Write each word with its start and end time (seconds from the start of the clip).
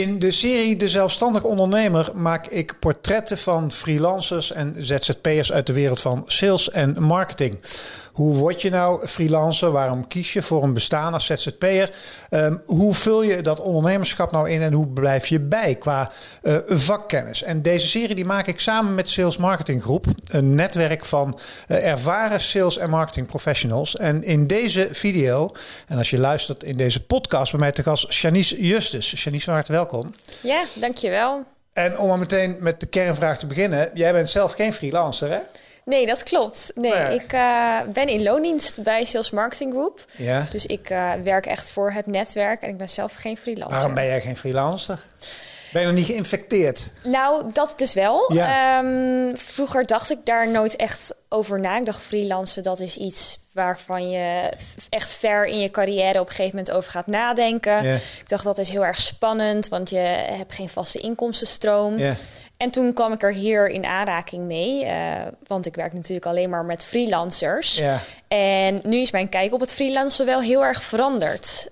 In 0.00 0.18
de 0.18 0.30
serie 0.30 0.76
De 0.76 0.88
Zelfstandig 0.88 1.44
Ondernemer 1.44 2.10
maak 2.14 2.46
ik 2.46 2.78
portretten 2.78 3.38
van 3.38 3.72
freelancers 3.72 4.52
en 4.52 4.74
ZZP'ers 4.78 5.52
uit 5.52 5.66
de 5.66 5.72
wereld 5.72 6.00
van 6.00 6.22
sales 6.26 6.70
en 6.70 7.02
marketing. 7.02 7.60
Hoe 8.14 8.34
word 8.34 8.62
je 8.62 8.70
nou 8.70 9.06
freelancer? 9.06 9.70
Waarom 9.70 10.06
kies 10.06 10.32
je 10.32 10.42
voor 10.42 10.62
een 10.62 10.72
bestaan 10.72 11.12
als 11.12 11.26
ZZP'er? 11.26 11.90
Um, 12.30 12.62
hoe 12.66 12.94
vul 12.94 13.22
je 13.22 13.42
dat 13.42 13.60
ondernemerschap 13.60 14.32
nou 14.32 14.50
in 14.50 14.62
en 14.62 14.72
hoe 14.72 14.88
blijf 14.88 15.26
je 15.26 15.40
bij 15.40 15.74
qua 15.74 16.10
uh, 16.42 16.58
vakkennis? 16.66 17.42
En 17.42 17.62
deze 17.62 17.86
serie 17.86 18.14
die 18.14 18.24
maak 18.24 18.46
ik 18.46 18.60
samen 18.60 18.94
met 18.94 19.08
Sales 19.08 19.36
Marketing 19.36 19.82
Groep, 19.82 20.06
een 20.24 20.54
netwerk 20.54 21.04
van 21.04 21.38
uh, 21.68 21.86
ervaren 21.86 22.40
sales 22.40 22.78
en 22.78 22.90
marketing 22.90 23.26
professionals. 23.26 23.96
En 23.96 24.22
in 24.22 24.46
deze 24.46 24.88
video, 24.90 25.52
en 25.86 25.98
als 25.98 26.10
je 26.10 26.18
luistert 26.18 26.64
in 26.64 26.76
deze 26.76 27.06
podcast, 27.06 27.50
bij 27.50 27.60
mij 27.60 27.72
te 27.72 27.82
gast 27.82 28.14
Janice 28.14 28.66
Justus. 28.66 29.22
Janice, 29.22 29.44
van 29.44 29.54
harte 29.54 29.72
welkom. 29.72 30.14
Ja, 30.40 30.64
dankjewel. 30.74 31.44
En 31.72 31.98
om 31.98 32.08
maar 32.08 32.18
meteen 32.18 32.56
met 32.60 32.80
de 32.80 32.86
kernvraag 32.86 33.38
te 33.38 33.46
beginnen. 33.46 33.90
Jij 33.94 34.12
bent 34.12 34.28
zelf 34.28 34.52
geen 34.52 34.72
freelancer, 34.72 35.30
hè? 35.30 35.38
Nee, 35.84 36.06
dat 36.06 36.22
klopt. 36.22 36.72
Nee, 36.74 37.14
ik 37.14 37.32
uh, 37.32 37.80
ben 37.92 38.08
in 38.08 38.22
loondienst 38.22 38.82
bij 38.82 39.04
Sales 39.04 39.30
Marketing 39.30 39.72
Group. 39.72 40.04
Ja. 40.16 40.46
Dus 40.50 40.66
ik 40.66 40.90
uh, 40.90 41.12
werk 41.24 41.46
echt 41.46 41.70
voor 41.70 41.92
het 41.92 42.06
netwerk 42.06 42.62
en 42.62 42.68
ik 42.68 42.76
ben 42.76 42.88
zelf 42.88 43.14
geen 43.14 43.36
freelancer. 43.36 43.76
Waarom 43.76 43.94
ben 43.94 44.06
jij 44.06 44.20
geen 44.20 44.36
freelancer? 44.36 44.98
Ben 45.72 45.82
je 45.82 45.88
nog 45.88 45.96
niet 45.96 46.06
geïnfecteerd? 46.06 46.90
Nou, 47.02 47.50
dat 47.52 47.74
dus 47.76 47.94
wel. 47.94 48.32
Ja. 48.32 48.78
Um, 48.78 49.36
vroeger 49.36 49.86
dacht 49.86 50.10
ik 50.10 50.18
daar 50.24 50.48
nooit 50.48 50.76
echt 50.76 51.14
over 51.34 51.60
na. 51.60 51.78
Ik 51.78 51.86
dacht 51.86 52.02
freelancen, 52.02 52.62
dat 52.62 52.80
is 52.80 52.96
iets 52.96 53.38
waarvan 53.52 54.10
je 54.10 54.52
echt 54.88 55.14
ver 55.14 55.44
in 55.44 55.60
je 55.60 55.70
carrière 55.70 56.20
op 56.20 56.26
een 56.26 56.34
gegeven 56.34 56.56
moment 56.56 56.74
over 56.74 56.90
gaat 56.90 57.06
nadenken. 57.06 57.82
Yeah. 57.82 57.94
Ik 57.94 58.28
dacht 58.28 58.44
dat 58.44 58.58
is 58.58 58.70
heel 58.70 58.84
erg 58.84 59.00
spannend, 59.00 59.68
want 59.68 59.90
je 59.90 59.96
hebt 59.96 60.54
geen 60.54 60.68
vaste 60.68 60.98
inkomstenstroom. 60.98 61.98
Yeah. 61.98 62.14
En 62.56 62.70
toen 62.70 62.92
kwam 62.92 63.12
ik 63.12 63.22
er 63.22 63.32
hier 63.32 63.68
in 63.68 63.84
aanraking 63.84 64.44
mee, 64.44 64.84
uh, 64.84 64.90
want 65.46 65.66
ik 65.66 65.74
werk 65.74 65.92
natuurlijk 65.92 66.26
alleen 66.26 66.50
maar 66.50 66.64
met 66.64 66.84
freelancers. 66.84 67.82
En 68.28 68.80
nu 68.82 68.96
is 68.96 69.10
mijn 69.10 69.28
kijk 69.28 69.52
op 69.52 69.60
het 69.60 69.72
freelancen 69.72 70.26
wel 70.26 70.40
heel 70.40 70.64
erg 70.64 70.82
veranderd. 70.82 71.70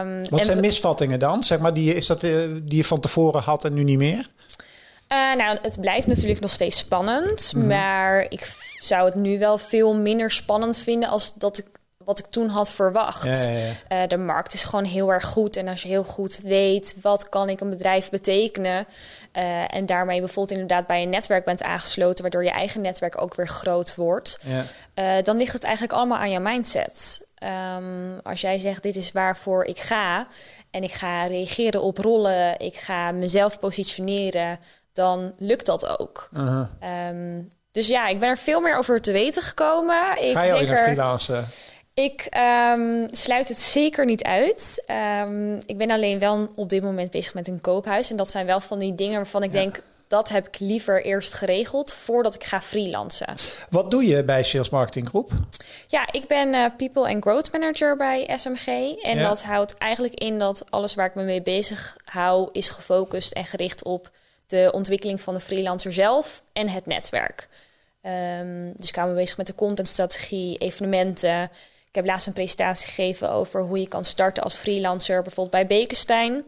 Um, 0.00 0.28
Wat 0.30 0.44
zijn 0.44 0.60
misvattingen 0.60 1.18
dan? 1.18 1.42
Zeg 1.42 1.58
maar, 1.58 1.74
die, 1.74 1.94
is 1.94 2.06
dat, 2.06 2.22
uh, 2.22 2.42
die 2.62 2.76
je 2.76 2.84
van 2.84 3.00
tevoren 3.00 3.42
had 3.42 3.64
en 3.64 3.74
nu 3.74 3.84
niet 3.84 3.98
meer? 3.98 4.28
Uh, 5.12 5.34
nou, 5.34 5.58
het 5.62 5.80
blijft 5.80 6.06
natuurlijk 6.06 6.40
nog 6.40 6.50
steeds 6.50 6.78
spannend, 6.78 7.52
mm 7.54 7.60
-hmm. 7.60 7.68
maar 7.68 8.20
ik 8.28 8.56
zou 8.78 9.04
het 9.04 9.14
nu 9.14 9.38
wel 9.38 9.58
veel 9.58 9.94
minder 9.94 10.30
spannend 10.30 10.76
vinden 10.76 11.08
als 11.08 11.34
dat 11.34 11.58
ik 11.58 11.66
wat 12.04 12.18
ik 12.18 12.26
toen 12.26 12.48
had 12.48 12.72
verwacht. 12.72 13.24
Ja, 13.24 13.50
ja, 13.50 13.58
ja. 13.88 14.02
Uh, 14.02 14.08
de 14.08 14.16
markt 14.16 14.54
is 14.54 14.64
gewoon 14.64 14.84
heel 14.84 15.12
erg 15.12 15.24
goed. 15.24 15.56
En 15.56 15.68
als 15.68 15.82
je 15.82 15.88
heel 15.88 16.04
goed 16.04 16.40
weet 16.42 16.96
wat 17.02 17.28
kan 17.28 17.48
ik 17.48 17.60
een 17.60 17.70
bedrijf 17.70 18.10
betekenen. 18.10 18.86
Uh, 19.32 19.74
en 19.74 19.86
daarmee 19.86 20.18
bijvoorbeeld 20.18 20.60
inderdaad 20.60 20.86
bij 20.86 21.02
een 21.02 21.08
netwerk 21.08 21.44
bent 21.44 21.62
aangesloten, 21.62 22.22
waardoor 22.22 22.44
je 22.44 22.50
eigen 22.50 22.80
netwerk 22.80 23.22
ook 23.22 23.34
weer 23.34 23.48
groot 23.48 23.94
wordt. 23.94 24.38
Uh, 24.94 25.14
dan 25.22 25.36
ligt 25.36 25.52
het 25.52 25.62
eigenlijk 25.64 25.94
allemaal 25.94 26.18
aan 26.18 26.30
je 26.30 26.40
mindset. 26.40 27.22
Um, 27.76 28.20
als 28.22 28.40
jij 28.40 28.58
zegt 28.58 28.82
dit 28.82 28.96
is 28.96 29.12
waarvoor 29.12 29.64
ik 29.64 29.78
ga 29.78 30.26
en 30.70 30.82
ik 30.82 30.92
ga 30.92 31.26
reageren 31.26 31.82
op 31.82 31.98
rollen, 31.98 32.58
ik 32.58 32.76
ga 32.76 33.12
mezelf 33.12 33.58
positioneren, 33.58 34.58
dan 34.94 35.34
lukt 35.38 35.66
dat 35.66 35.98
ook. 35.98 36.28
-huh. 36.32 36.66
Um, 37.08 37.48
dus 37.72 37.86
ja, 37.86 38.08
ik 38.08 38.18
ben 38.18 38.28
er 38.28 38.38
veel 38.38 38.60
meer 38.60 38.76
over 38.76 39.00
te 39.00 39.12
weten 39.12 39.42
gekomen. 39.42 40.22
Ik 40.22 40.32
ga 40.32 40.42
je 40.42 40.52
ook 40.52 40.66
naar 40.66 40.84
freelancen? 40.84 41.44
Ik 41.94 42.36
um, 42.72 43.08
sluit 43.10 43.48
het 43.48 43.58
zeker 43.58 44.04
niet 44.04 44.22
uit. 44.22 44.84
Um, 45.20 45.58
ik 45.66 45.78
ben 45.78 45.90
alleen 45.90 46.18
wel 46.18 46.48
op 46.54 46.68
dit 46.68 46.82
moment 46.82 47.10
bezig 47.10 47.34
met 47.34 47.48
een 47.48 47.60
koophuis. 47.60 48.10
En 48.10 48.16
dat 48.16 48.30
zijn 48.30 48.46
wel 48.46 48.60
van 48.60 48.78
die 48.78 48.94
dingen 48.94 49.16
waarvan 49.16 49.42
ik 49.42 49.52
ja. 49.52 49.60
denk... 49.60 49.82
dat 50.08 50.28
heb 50.28 50.46
ik 50.46 50.58
liever 50.58 51.04
eerst 51.04 51.34
geregeld 51.34 51.92
voordat 51.92 52.34
ik 52.34 52.44
ga 52.44 52.60
freelancen. 52.60 53.34
Wat 53.70 53.90
doe 53.90 54.06
je 54.06 54.24
bij 54.24 54.42
Sales 54.42 54.70
Marketing 54.70 55.08
Groep? 55.08 55.30
Ja, 55.86 56.12
ik 56.12 56.26
ben 56.26 56.54
uh, 56.54 56.64
People 56.76 57.08
and 57.14 57.22
Growth 57.24 57.52
Manager 57.52 57.96
bij 57.96 58.30
SMG. 58.36 58.66
En 59.02 59.18
ja. 59.18 59.28
dat 59.28 59.42
houdt 59.42 59.78
eigenlijk 59.78 60.14
in 60.14 60.38
dat 60.38 60.70
alles 60.70 60.94
waar 60.94 61.06
ik 61.06 61.14
me 61.14 61.22
mee 61.22 61.42
bezig 61.42 61.96
hou... 62.04 62.48
is 62.52 62.68
gefocust 62.68 63.32
en 63.32 63.44
gericht 63.44 63.84
op 63.84 64.10
de 64.46 64.70
ontwikkeling 64.72 65.20
van 65.20 65.34
de 65.34 65.40
freelancer 65.40 65.92
zelf 65.92 66.42
en 66.52 66.68
het 66.68 66.86
netwerk. 66.86 67.48
Um, 68.02 68.72
dus 68.76 68.88
ik 68.88 68.94
hou 68.94 69.14
bezig 69.14 69.36
met 69.36 69.46
de 69.46 69.54
contentstrategie, 69.54 70.58
evenementen... 70.58 71.50
Ik 71.88 72.00
heb 72.00 72.08
laatst 72.08 72.26
een 72.26 72.32
presentatie 72.32 72.86
gegeven 72.86 73.30
over 73.30 73.62
hoe 73.62 73.80
je 73.80 73.88
kan 73.88 74.04
starten 74.04 74.42
als 74.42 74.54
freelancer, 74.54 75.22
bijvoorbeeld 75.22 75.66
bij 75.68 75.78
Bekenstein. 75.78 76.44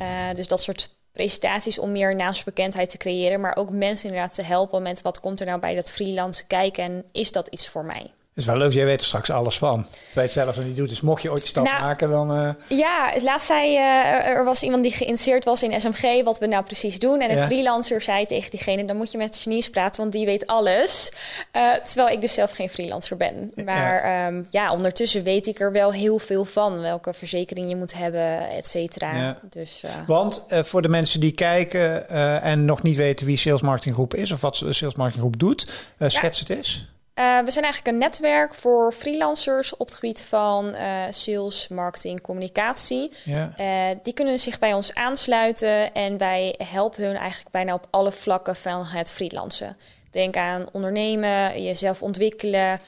Uh, 0.00 0.06
dus 0.34 0.48
dat 0.48 0.62
soort 0.62 0.90
presentaties 1.12 1.78
om 1.78 1.92
meer 1.92 2.14
naamsbekendheid 2.14 2.90
te 2.90 2.96
creëren, 2.96 3.40
maar 3.40 3.56
ook 3.56 3.70
mensen 3.70 4.08
inderdaad 4.08 4.34
te 4.34 4.42
helpen 4.42 4.82
met 4.82 5.02
wat 5.02 5.20
komt 5.20 5.40
er 5.40 5.46
nou 5.46 5.60
bij 5.60 5.74
dat 5.74 5.90
freelancen 5.90 6.46
kijken 6.46 6.84
en 6.84 7.04
is 7.12 7.32
dat 7.32 7.48
iets 7.48 7.68
voor 7.68 7.84
mij? 7.84 8.10
Is 8.38 8.44
wel 8.44 8.56
leuk, 8.56 8.72
jij 8.72 8.84
weet 8.84 9.00
er 9.00 9.06
straks 9.06 9.30
alles 9.30 9.58
van. 9.58 9.86
Terwijl 9.90 10.04
je 10.14 10.20
het 10.20 10.30
zelf 10.30 10.56
nog 10.56 10.64
niet 10.64 10.76
doet. 10.76 10.88
Dus 10.88 11.00
mocht 11.00 11.22
je 11.22 11.30
ooit 11.30 11.40
de 11.40 11.46
stap 11.46 11.64
nou, 11.64 11.80
maken, 11.80 12.10
dan... 12.10 12.32
Uh... 12.32 12.50
Ja, 12.68 13.10
het 13.12 13.22
laatst 13.22 13.46
zei 13.46 13.76
uh, 13.76 14.26
er 14.26 14.44
was 14.44 14.62
iemand 14.62 14.82
die 14.82 14.92
geïnteresseerd 14.92 15.44
was 15.44 15.62
in 15.62 15.80
SMG... 15.80 16.24
wat 16.24 16.38
we 16.38 16.46
nou 16.46 16.64
precies 16.64 16.98
doen. 16.98 17.20
En 17.20 17.30
een 17.30 17.36
ja. 17.36 17.46
freelancer 17.46 18.02
zei 18.02 18.26
tegen 18.26 18.50
diegene... 18.50 18.84
dan 18.84 18.96
moet 18.96 19.12
je 19.12 19.18
met 19.18 19.42
Janice 19.42 19.70
praten, 19.70 20.00
want 20.00 20.12
die 20.12 20.26
weet 20.26 20.46
alles. 20.46 21.12
Uh, 21.56 21.72
terwijl 21.74 22.08
ik 22.08 22.20
dus 22.20 22.32
zelf 22.32 22.50
geen 22.50 22.68
freelancer 22.68 23.16
ben. 23.16 23.52
Maar 23.64 24.06
ja. 24.06 24.26
Um, 24.26 24.46
ja. 24.50 24.72
ondertussen 24.72 25.22
weet 25.22 25.46
ik 25.46 25.60
er 25.60 25.72
wel 25.72 25.92
heel 25.92 26.18
veel 26.18 26.44
van. 26.44 26.80
Welke 26.80 27.12
verzekering 27.14 27.68
je 27.68 27.76
moet 27.76 27.94
hebben, 27.94 28.50
et 28.50 28.66
cetera. 28.66 29.16
Ja. 29.16 29.38
Dus, 29.50 29.82
want 30.06 30.44
voor 30.48 30.82
de 30.82 30.88
mensen 30.88 31.20
die 31.20 31.32
kijken... 31.32 32.08
en 32.42 32.64
nog 32.64 32.82
niet 32.82 32.96
weten 32.96 33.26
wie 33.26 33.36
Sales 33.36 33.60
Marketing 33.60 33.94
Groep 33.94 34.14
is... 34.14 34.32
of 34.32 34.40
wat 34.40 34.56
Sales 34.56 34.94
Marketing 34.94 35.24
Groep 35.24 35.38
doet, 35.38 35.66
schets 35.98 36.38
het 36.38 36.50
eens. 36.50 36.86
Uh, 37.18 37.38
we 37.38 37.50
zijn 37.50 37.64
eigenlijk 37.64 37.86
een 37.94 37.98
netwerk 37.98 38.54
voor 38.54 38.92
freelancers 38.92 39.76
op 39.76 39.86
het 39.86 39.94
gebied 39.94 40.22
van 40.22 40.74
uh, 40.74 41.02
sales, 41.10 41.68
marketing, 41.68 42.20
communicatie. 42.20 43.12
Ja. 43.24 43.52
Uh, 43.60 43.98
die 44.02 44.12
kunnen 44.12 44.38
zich 44.38 44.58
bij 44.58 44.72
ons 44.72 44.94
aansluiten 44.94 45.94
en 45.94 46.18
wij 46.18 46.54
helpen 46.64 47.04
hun 47.04 47.16
eigenlijk 47.16 47.50
bijna 47.50 47.74
op 47.74 47.86
alle 47.90 48.12
vlakken 48.12 48.56
van 48.56 48.84
het 48.84 49.12
freelancen. 49.12 49.76
Denk 50.10 50.36
aan 50.36 50.68
ondernemen, 50.72 51.62
jezelf 51.62 52.02
ontwikkelen, 52.02 52.80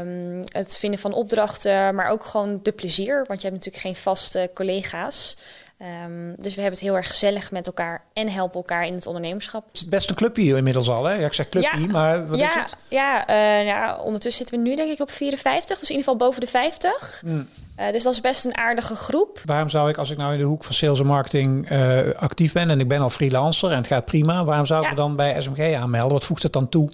um, 0.00 0.42
het 0.44 0.76
vinden 0.76 1.00
van 1.00 1.12
opdrachten, 1.12 1.94
maar 1.94 2.08
ook 2.08 2.24
gewoon 2.24 2.60
de 2.62 2.72
plezier. 2.72 3.24
Want 3.26 3.40
je 3.42 3.48
hebt 3.48 3.64
natuurlijk 3.64 3.84
geen 3.84 4.02
vaste 4.02 4.50
collega's. 4.54 5.36
Um, 5.82 6.34
dus 6.36 6.54
we 6.54 6.60
hebben 6.60 6.78
het 6.78 6.88
heel 6.88 6.96
erg 6.96 7.08
gezellig 7.08 7.50
met 7.50 7.66
elkaar 7.66 8.04
en 8.12 8.28
helpen 8.28 8.56
elkaar 8.56 8.86
in 8.86 8.94
het 8.94 9.06
ondernemerschap. 9.06 9.66
Het 9.66 9.76
is 9.76 9.86
best 9.86 10.10
een 10.10 10.16
clubje 10.16 10.56
inmiddels 10.56 10.88
al, 10.88 11.04
hè? 11.04 11.14
Ja, 11.14 11.26
ik 11.26 11.32
zeg 11.32 11.48
clubje, 11.48 11.80
ja, 11.80 11.86
maar 11.86 12.26
wat 12.26 12.38
ja, 12.38 12.46
is 12.46 12.54
het? 12.54 12.76
Ja, 12.88 13.30
uh, 13.30 13.66
ja, 13.66 13.98
ondertussen 13.98 14.46
zitten 14.46 14.62
we 14.64 14.68
nu 14.68 14.76
denk 14.76 14.90
ik 14.90 15.00
op 15.00 15.10
54, 15.10 15.78
dus 15.78 15.90
in 15.90 15.96
ieder 15.96 16.10
geval 16.10 16.26
boven 16.26 16.40
de 16.40 16.46
50. 16.46 17.22
Mm. 17.24 17.48
Uh, 17.80 17.90
dus 17.92 18.02
dat 18.02 18.12
is 18.12 18.20
best 18.20 18.44
een 18.44 18.56
aardige 18.56 18.94
groep. 18.94 19.40
Waarom 19.44 19.68
zou 19.68 19.88
ik, 19.88 19.96
als 19.96 20.10
ik 20.10 20.16
nou 20.16 20.32
in 20.32 20.38
de 20.38 20.44
hoek 20.44 20.64
van 20.64 20.74
sales 20.74 21.00
en 21.00 21.06
marketing 21.06 21.70
uh, 21.70 21.98
actief 22.16 22.52
ben 22.52 22.70
en 22.70 22.80
ik 22.80 22.88
ben 22.88 23.00
al 23.00 23.10
freelancer 23.10 23.70
en 23.70 23.76
het 23.76 23.86
gaat 23.86 24.04
prima, 24.04 24.44
waarom 24.44 24.66
zou 24.66 24.84
ik 24.84 24.90
me 24.90 24.96
dan 24.96 25.16
bij 25.16 25.42
SMG 25.42 25.74
aanmelden? 25.74 26.12
Wat 26.12 26.24
voegt 26.24 26.42
het 26.42 26.52
dan 26.52 26.68
toe? 26.68 26.90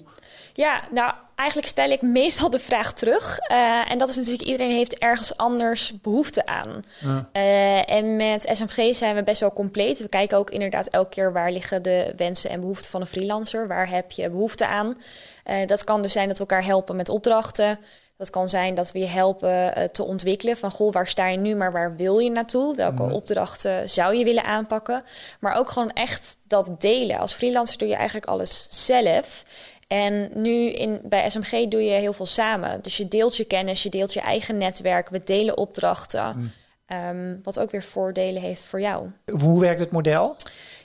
Ja, 0.53 0.81
nou, 0.91 1.13
eigenlijk 1.35 1.69
stel 1.69 1.89
ik 1.89 2.01
meestal 2.01 2.49
de 2.49 2.59
vraag 2.59 2.93
terug. 2.93 3.39
Uh, 3.51 3.91
en 3.91 3.97
dat 3.97 4.09
is 4.09 4.15
natuurlijk, 4.15 4.43
iedereen 4.43 4.75
heeft 4.75 4.97
ergens 4.97 5.37
anders 5.37 6.01
behoefte 6.01 6.45
aan. 6.45 6.83
Ja. 6.99 7.29
Uh, 7.33 7.89
en 7.91 8.15
met 8.15 8.49
SMG 8.51 8.95
zijn 8.95 9.15
we 9.15 9.23
best 9.23 9.39
wel 9.39 9.53
compleet. 9.53 9.99
We 9.99 10.07
kijken 10.07 10.37
ook 10.37 10.49
inderdaad 10.49 10.87
elke 10.87 11.09
keer 11.09 11.33
waar 11.33 11.51
liggen 11.51 11.81
de 11.81 12.13
wensen 12.17 12.49
en 12.49 12.59
behoeften 12.59 12.91
van 12.91 13.01
een 13.01 13.07
freelancer. 13.07 13.67
Waar 13.67 13.89
heb 13.89 14.11
je 14.11 14.29
behoefte 14.29 14.67
aan? 14.67 14.97
Uh, 15.45 15.67
dat 15.67 15.83
kan 15.83 16.01
dus 16.01 16.11
zijn 16.11 16.27
dat 16.27 16.37
we 16.37 16.45
elkaar 16.45 16.65
helpen 16.65 16.95
met 16.95 17.09
opdrachten. 17.09 17.79
Dat 18.17 18.29
kan 18.29 18.49
zijn 18.49 18.75
dat 18.75 18.91
we 18.91 18.99
je 18.99 19.05
helpen 19.05 19.89
te 19.91 20.03
ontwikkelen 20.03 20.57
van 20.57 20.71
goh, 20.71 20.93
waar 20.93 21.07
sta 21.07 21.27
je 21.27 21.37
nu, 21.37 21.55
maar 21.55 21.71
waar 21.71 21.95
wil 21.95 22.19
je 22.19 22.29
naartoe? 22.29 22.75
Welke 22.75 23.03
opdrachten 23.03 23.89
zou 23.89 24.15
je 24.15 24.23
willen 24.23 24.43
aanpakken? 24.43 25.03
Maar 25.39 25.55
ook 25.55 25.69
gewoon 25.69 25.91
echt 25.91 26.37
dat 26.47 26.81
delen. 26.81 27.19
Als 27.19 27.33
freelancer 27.33 27.77
doe 27.77 27.87
je 27.87 27.95
eigenlijk 27.95 28.25
alles 28.25 28.67
zelf. 28.69 29.43
En 29.87 30.29
nu 30.33 30.71
in, 30.71 30.99
bij 31.03 31.29
SMG 31.29 31.67
doe 31.67 31.83
je 31.83 31.91
heel 31.91 32.13
veel 32.13 32.25
samen. 32.25 32.81
Dus 32.81 32.97
je 32.97 33.07
deelt 33.07 33.37
je 33.37 33.45
kennis, 33.45 33.83
je 33.83 33.89
deelt 33.89 34.13
je 34.13 34.19
eigen 34.19 34.57
netwerk, 34.57 35.09
we 35.09 35.21
delen 35.23 35.57
opdrachten. 35.57 36.33
Mm. 36.37 36.51
Ehm, 36.85 37.35
wat 37.43 37.59
ook 37.59 37.71
weer 37.71 37.83
voordelen 37.83 38.41
heeft 38.41 38.65
voor 38.65 38.81
jou. 38.81 39.09
Hoe 39.39 39.59
werkt 39.59 39.79
het 39.79 39.91
model? 39.91 40.35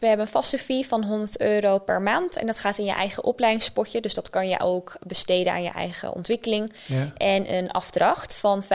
We 0.01 0.07
hebben 0.07 0.27
een 0.27 0.33
vaste 0.33 0.59
fee 0.59 0.87
van 0.87 1.05
100 1.05 1.41
euro 1.41 1.79
per 1.79 2.03
maand. 2.03 2.37
En 2.37 2.47
dat 2.47 2.59
gaat 2.59 2.79
in 2.79 2.85
je 2.85 2.93
eigen 2.93 3.25
opleidingspotje. 3.25 4.01
Dus 4.01 4.15
dat 4.15 4.31
kan 4.31 4.49
je 4.49 4.61
ook 4.61 4.97
besteden 5.07 5.53
aan 5.53 5.63
je 5.63 5.71
eigen 5.71 6.15
ontwikkeling. 6.15 6.73
Ja. 6.87 7.13
En 7.17 7.55
een 7.55 7.71
afdracht 7.71 8.37
van 8.37 8.65
15% 8.65 8.67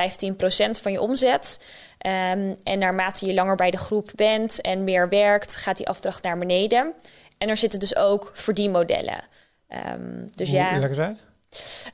van 0.81 0.91
je 0.91 1.01
omzet. 1.01 1.59
Ehm, 1.97 2.53
en 2.63 2.79
naarmate 2.79 3.25
je 3.25 3.33
langer 3.33 3.55
bij 3.55 3.71
de 3.71 3.77
groep 3.77 4.11
bent 4.15 4.61
en 4.61 4.83
meer 4.83 5.09
werkt, 5.09 5.55
gaat 5.55 5.77
die 5.77 5.87
afdracht 5.87 6.23
naar 6.23 6.37
beneden. 6.37 6.93
En 7.37 7.49
er 7.49 7.57
zitten 7.57 7.79
dus 7.79 7.95
ook 7.95 8.31
verdienmodellen. 8.33 9.23
Um, 9.69 10.27
dus 10.31 10.49
Hoe, 10.49 10.57
ja. 10.57 10.79
Leg 10.79 10.97
uit. 10.97 11.23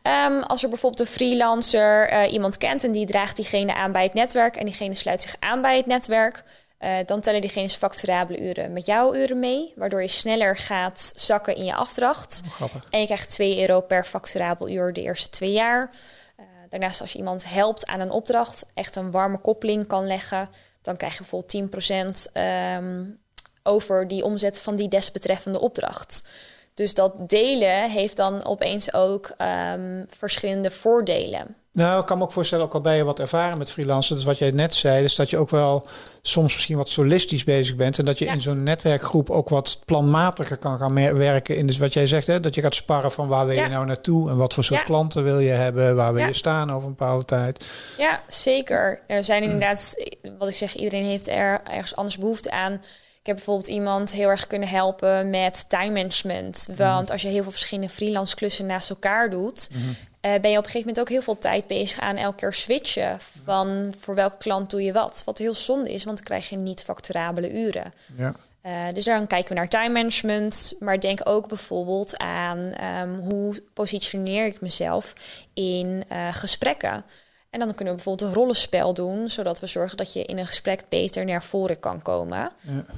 Um, 0.03 0.41
als 0.44 0.63
er 0.63 0.69
bijvoorbeeld 0.69 1.07
een 1.07 1.13
freelancer 1.13 2.13
uh, 2.13 2.33
iemand 2.33 2.57
kent 2.57 2.83
en 2.83 2.91
die 2.91 3.06
draagt 3.06 3.35
diegene 3.35 3.75
aan 3.75 3.91
bij 3.91 4.03
het 4.03 4.13
netwerk 4.13 4.56
en 4.56 4.65
diegene 4.65 4.95
sluit 4.95 5.21
zich 5.21 5.35
aan 5.39 5.62
bij 5.62 5.77
het 5.77 5.85
netwerk, 5.85 6.44
uh, 6.79 6.95
dan 7.06 7.21
tellen 7.21 7.41
diegene's 7.41 7.75
facturabele 7.75 8.39
uren 8.39 8.73
met 8.73 8.85
jouw 8.85 9.15
uren 9.15 9.39
mee, 9.39 9.73
waardoor 9.75 10.01
je 10.01 10.07
sneller 10.07 10.57
gaat 10.57 11.13
zakken 11.15 11.56
in 11.56 11.65
je 11.65 11.75
afdracht. 11.75 12.41
Oh, 12.62 12.73
en 12.89 13.00
je 13.00 13.06
krijgt 13.06 13.29
2 13.29 13.59
euro 13.59 13.81
per 13.81 14.03
facturabel 14.03 14.69
uur 14.69 14.94
de 14.94 15.01
eerste 15.01 15.29
twee 15.29 15.51
jaar. 15.51 15.91
Uh, 16.39 16.45
daarnaast 16.69 17.01
als 17.01 17.12
je 17.12 17.17
iemand 17.17 17.50
helpt 17.50 17.88
aan 17.88 18.00
een 18.00 18.12
opdracht, 18.12 18.65
echt 18.74 18.95
een 18.95 19.12
warme 19.12 19.38
koppeling 19.38 19.88
kan 19.88 20.07
leggen, 20.07 20.50
dan 20.81 20.97
krijg 20.97 21.13
je 21.13 21.19
bijvoorbeeld 21.19 22.29
10% 22.29 22.31
um, 22.77 23.19
over 23.63 24.07
die 24.07 24.24
omzet 24.24 24.62
van 24.62 24.75
die 24.75 24.88
desbetreffende 24.88 25.59
opdracht. 25.59 26.24
Dus 26.73 26.94
dat 26.94 27.29
delen 27.29 27.89
heeft 27.89 28.18
dan 28.18 28.45
opeens 28.45 28.94
ook 28.94 29.33
um, 29.73 30.06
verschillende 30.09 30.71
voordelen. 30.71 31.56
Nou, 31.73 32.00
ik 32.00 32.06
kan 32.06 32.18
me 32.18 32.23
ook 32.23 32.31
voorstellen, 32.31 32.65
ook 32.65 32.73
al 32.73 32.81
ben 32.81 32.95
je 32.95 33.03
wat 33.03 33.19
ervaren 33.19 33.57
met 33.57 33.71
freelancen, 33.71 34.15
dus 34.15 34.25
wat 34.25 34.38
jij 34.38 34.51
net 34.51 34.73
zei, 34.73 35.03
is 35.03 35.15
dat 35.15 35.29
je 35.29 35.38
ook 35.38 35.50
wel 35.50 35.88
soms 36.21 36.53
misschien 36.53 36.77
wat 36.77 36.89
solistisch 36.89 37.44
bezig 37.44 37.75
bent 37.75 38.00
en 38.00 38.06
dat 38.06 38.19
je 38.19 38.25
in 38.25 38.41
zo'n 38.41 38.63
netwerkgroep 38.63 39.29
ook 39.29 39.50
wat 39.50 39.79
planmatiger 39.85 40.57
kan 40.57 40.77
gaan 40.77 40.94
werken 41.18 41.57
in 41.57 41.68
dus 41.68 41.77
wat 41.77 41.94
jij 41.94 42.07
zegt, 42.07 42.27
hè, 42.27 42.39
dat 42.39 42.56
je 42.56 42.62
gaat 42.62 42.75
sparren 42.75 43.12
van 43.12 43.27
waar 43.27 43.45
wil 43.45 43.56
je 43.56 43.67
nou 43.67 43.85
naartoe 43.85 44.29
en 44.29 44.38
wat 44.38 44.53
voor 44.53 44.63
soort 44.63 44.83
klanten 44.83 45.24
wil 45.24 45.39
je 45.39 45.50
hebben, 45.50 45.95
waar 45.95 46.13
wil 46.13 46.25
je 46.25 46.33
staan 46.33 46.71
over 46.71 46.88
een 46.88 46.95
bepaalde 46.95 47.25
tijd. 47.25 47.65
Ja, 47.97 48.21
zeker. 48.27 49.01
Er 49.07 49.24
zijn 49.24 49.44
inderdaad, 49.44 49.95
wat 50.38 50.50
ik 50.50 50.56
zeg, 50.56 50.75
iedereen 50.75 51.06
heeft 51.06 51.27
er 51.27 51.62
ergens 51.63 51.95
anders 51.95 52.17
behoefte 52.17 52.51
aan. 52.51 52.81
Ik 53.21 53.27
heb 53.27 53.35
bijvoorbeeld 53.35 53.68
iemand 53.68 54.12
heel 54.12 54.29
erg 54.29 54.47
kunnen 54.47 54.68
helpen 54.69 55.29
met 55.29 55.69
time 55.69 55.91
management. 55.91 56.68
Want 56.75 57.03
mhm. 57.03 57.12
als 57.12 57.21
je 57.21 57.27
heel 57.27 57.41
veel 57.41 57.51
verschillende 57.51 57.94
freelance 57.94 58.35
klussen 58.35 58.65
naast 58.65 58.89
elkaar 58.89 59.29
doet, 59.29 59.69
mhm. 59.71 59.81
uh, 59.81 59.94
ben 60.21 60.51
je 60.51 60.57
op 60.57 60.63
een 60.63 60.69
gegeven 60.69 60.79
moment 60.79 61.00
ook 61.00 61.09
heel 61.09 61.21
veel 61.21 61.39
tijd 61.39 61.68
bezig 61.68 62.00
aan 62.00 62.15
elke 62.15 62.38
keer 62.38 62.53
switchen 62.53 63.18
van 63.44 63.94
voor 64.00 64.15
welke 64.15 64.38
klant 64.38 64.69
doe 64.69 64.83
je 64.83 64.94
wat. 64.94 65.21
Wat 65.25 65.38
heel 65.38 65.56
zonde 65.56 65.94
is, 65.94 66.03
want 66.03 66.18
dan 66.18 66.25
krijg 66.25 66.50
je 66.50 66.56
niet 66.56 66.83
facturabele 66.83 67.51
uren. 67.51 67.94
Ja. 68.18 68.33
Uh, 68.65 68.94
dus 68.94 69.06
dan 69.06 69.27
kijken 69.27 69.50
we 69.50 69.56
naar 69.56 69.69
time 69.69 69.89
management, 69.89 70.74
maar 70.79 71.00
denk 71.00 71.19
ook 71.24 71.47
bijvoorbeeld 71.47 72.17
aan 72.17 72.74
um, 72.83 73.19
hoe 73.19 73.63
positioneer 73.74 74.45
ik 74.45 74.62
mezelf 74.62 75.13
in 75.53 76.03
uh, 76.12 76.33
gesprekken. 76.33 77.06
En 77.51 77.59
dan 77.59 77.75
kunnen 77.75 77.94
we 77.94 78.01
bijvoorbeeld 78.03 78.30
een 78.30 78.36
rollenspel 78.36 78.94
doen, 78.94 79.30
zodat 79.30 79.59
we 79.59 79.68
zorgen 79.68 79.98
dat 79.98 80.13
je 80.13 80.24
in 80.24 80.38
een 80.38 80.48
gesprek 80.48 80.83
beter 80.89 81.25
naar 81.25 81.44
voren 81.44 81.80
kan 81.80 82.01
komen. 82.01 82.51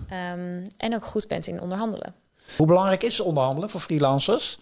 Ja. 0.10 0.32
Um, 0.34 0.64
en 0.78 0.96
ook 0.96 1.06
goed 1.06 1.28
bent 1.28 1.48
in 1.48 1.62
onderhandelen. 1.62 2.16
Hoe 2.58 2.68
belangrijk 2.68 3.04
is 3.04 3.20
onderhandelen 3.20 3.70
voor 3.70 3.82
freelancers? 3.82 4.58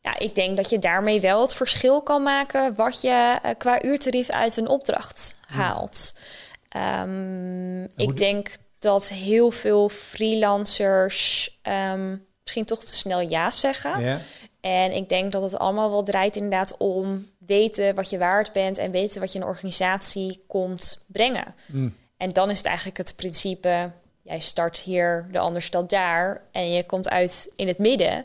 Ja, 0.00 0.18
ik 0.18 0.34
denk 0.34 0.56
dat 0.56 0.70
je 0.70 0.78
daarmee 0.78 1.20
wel 1.20 1.40
het 1.40 1.54
verschil 1.54 2.02
kan 2.02 2.22
maken 2.22 2.74
wat 2.74 3.00
je 3.00 3.38
uh, 3.44 3.50
qua 3.58 3.82
uurtarief 3.82 4.30
uit 4.30 4.56
een 4.56 4.68
opdracht 4.68 5.36
haalt. 5.46 6.14
Um, 7.02 7.82
ik 7.84 8.16
denk 8.16 8.48
dat 8.78 9.08
heel 9.08 9.50
veel 9.50 9.88
freelancers 9.88 11.50
um, 11.62 12.26
misschien 12.42 12.64
toch 12.64 12.84
te 12.84 12.94
snel 12.94 13.20
ja 13.20 13.50
zeggen. 13.50 14.00
Ja. 14.00 14.18
En 14.60 14.92
ik 14.92 15.08
denk 15.08 15.32
dat 15.32 15.42
het 15.42 15.58
allemaal 15.58 15.90
wel 15.90 16.02
draait 16.02 16.36
inderdaad 16.36 16.76
om 16.76 17.26
weten 17.46 17.94
wat 17.94 18.10
je 18.10 18.18
waard 18.18 18.52
bent 18.52 18.78
en 18.78 18.90
weten 18.90 19.20
wat 19.20 19.32
je 19.32 19.38
een 19.38 19.44
organisatie 19.44 20.44
komt 20.46 21.04
brengen. 21.06 21.54
Mm. 21.66 21.94
En 22.16 22.32
dan 22.32 22.50
is 22.50 22.56
het 22.56 22.66
eigenlijk 22.66 22.96
het 22.96 23.16
principe, 23.16 23.90
jij 24.22 24.40
start 24.40 24.78
hier, 24.78 25.28
de 25.32 25.38
ander 25.38 25.62
stelt 25.62 25.90
daar 25.90 26.42
en 26.52 26.72
je 26.72 26.84
komt 26.84 27.08
uit 27.08 27.52
in 27.56 27.68
het 27.68 27.78
midden. 27.78 28.24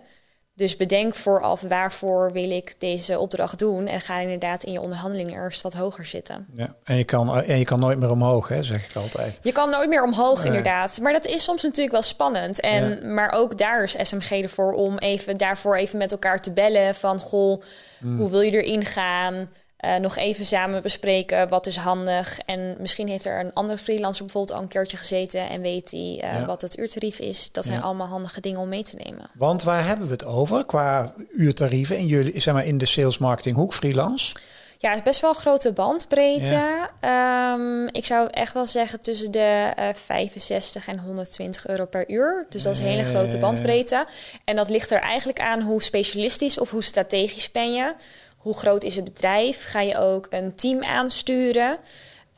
Dus 0.62 0.76
bedenk 0.76 1.16
vooraf 1.16 1.62
waarvoor 1.62 2.32
wil 2.32 2.52
ik 2.52 2.76
deze 2.78 3.20
opdracht 3.20 3.60
doen 3.60 3.88
en 3.88 4.02
ga 4.02 4.20
inderdaad 4.20 4.64
in 4.64 4.72
je 4.72 4.82
onderhandelingen 4.82 5.34
eerst 5.34 5.62
wat 5.62 5.74
hoger 5.74 6.06
zitten. 6.06 6.48
Ja, 6.54 6.76
en 6.84 6.98
je 6.98 7.04
kan, 7.04 7.36
en 7.36 7.58
je 7.58 7.64
kan 7.64 7.80
nooit 7.80 8.00
meer 8.00 8.12
omhoog, 8.12 8.48
hè, 8.48 8.64
zeg 8.64 8.90
ik 8.90 8.96
altijd. 8.96 9.40
Je 9.42 9.52
kan 9.52 9.70
nooit 9.70 9.90
meer 9.90 10.04
omhoog, 10.04 10.46
inderdaad. 10.46 11.00
Maar 11.02 11.14
dat 11.14 11.26
is 11.26 11.44
soms 11.44 11.64
natuurlijk 11.64 11.92
wel 11.92 12.02
spannend. 12.02 12.60
En, 12.60 13.14
Maar 13.14 13.32
ook 13.32 13.58
daar 13.58 13.84
is 13.84 13.96
SMG 14.02 14.32
ervoor 14.32 14.74
om 14.74 14.98
even, 14.98 15.38
daarvoor 15.38 15.76
even 15.76 15.98
met 15.98 16.12
elkaar 16.12 16.42
te 16.42 16.52
bellen 16.52 16.96
van, 16.96 17.20
goh, 17.20 17.62
hmm. 18.00 18.18
hoe 18.18 18.30
wil 18.30 18.42
je 18.42 18.62
erin 18.62 18.86
gaan? 18.86 19.50
Uh, 19.86 19.96
nog 19.96 20.18
even 20.18 20.46
samen 20.46 20.82
bespreken 20.82 21.50
wat 21.50 21.68
is 21.68 21.76
handig. 21.76 22.40
En 22.46 22.76
misschien 22.80 23.08
heeft 23.08 23.26
er 23.26 23.40
een 23.40 23.54
andere 23.54 23.78
freelancer 23.78 24.24
bijvoorbeeld 24.26 24.58
al 24.58 24.64
een 24.64 24.70
keertje 24.70 24.98
gezeten 24.98 25.50
en 25.50 25.62
weet 25.62 25.92
hij 25.92 26.22
uh, 26.24 26.46
wat 26.46 26.62
het 26.62 26.78
uurtarief 26.78 27.20
is. 27.20 27.50
Dat 27.52 27.66
zijn 27.66 27.82
allemaal 27.82 28.08
handige 28.08 28.42
dingen 28.42 28.60
om 28.60 28.70
mee 28.70 28.84
te 28.84 28.96
nemen. 29.04 29.30
Want 29.34 29.64
waar 29.64 29.86
hebben 29.86 30.06
we 30.06 30.12
het 30.12 30.26
over 30.26 30.66
qua 30.66 31.14
uurtarieven 31.30 31.98
in 31.98 32.06
jullie, 32.06 32.40
zeg 32.40 32.54
maar 32.54 32.66
in 32.66 32.78
de 32.78 32.86
sales 32.86 33.18
marketing 33.18 33.56
hoek, 33.56 33.74
freelance? 33.74 34.36
Ja, 34.82 34.90
het 34.90 34.98
is 34.98 35.04
best 35.04 35.22
wel 35.22 35.34
grote 35.34 35.72
bandbreedte. 35.72 36.90
Um, 37.06 37.88
ik 37.88 38.06
zou 38.06 38.28
echt 38.32 38.54
wel 38.54 38.68
zeggen 38.68 39.02
tussen 39.02 39.32
de 39.32 39.74
uh, 39.80 39.86
65 39.94 40.88
en 40.88 41.00
120 41.00 41.68
euro 41.68 41.86
per 41.86 42.10
uur. 42.10 42.46
Dus 42.50 42.64
dat 42.64 42.74
is 42.74 42.80
een 42.80 42.86
hele 42.86 43.04
grote 43.04 43.38
bandbreedte. 43.38 44.06
En 44.44 44.56
dat 44.56 44.70
ligt 44.70 44.92
er 44.92 45.00
eigenlijk 45.00 45.40
aan 45.40 45.62
hoe 45.62 45.84
specialistisch 45.84 46.60
of 46.60 46.72
hoe 46.72 46.84
strategisch 46.84 47.52
ben 47.52 47.74
je 47.74 47.94
hoe 48.42 48.58
groot 48.58 48.84
is 48.84 48.96
het 48.96 49.04
bedrijf? 49.04 49.64
Ga 49.64 49.82
je 49.82 49.98
ook 49.98 50.28
een 50.30 50.56
team 50.56 50.84
aansturen? 50.84 51.78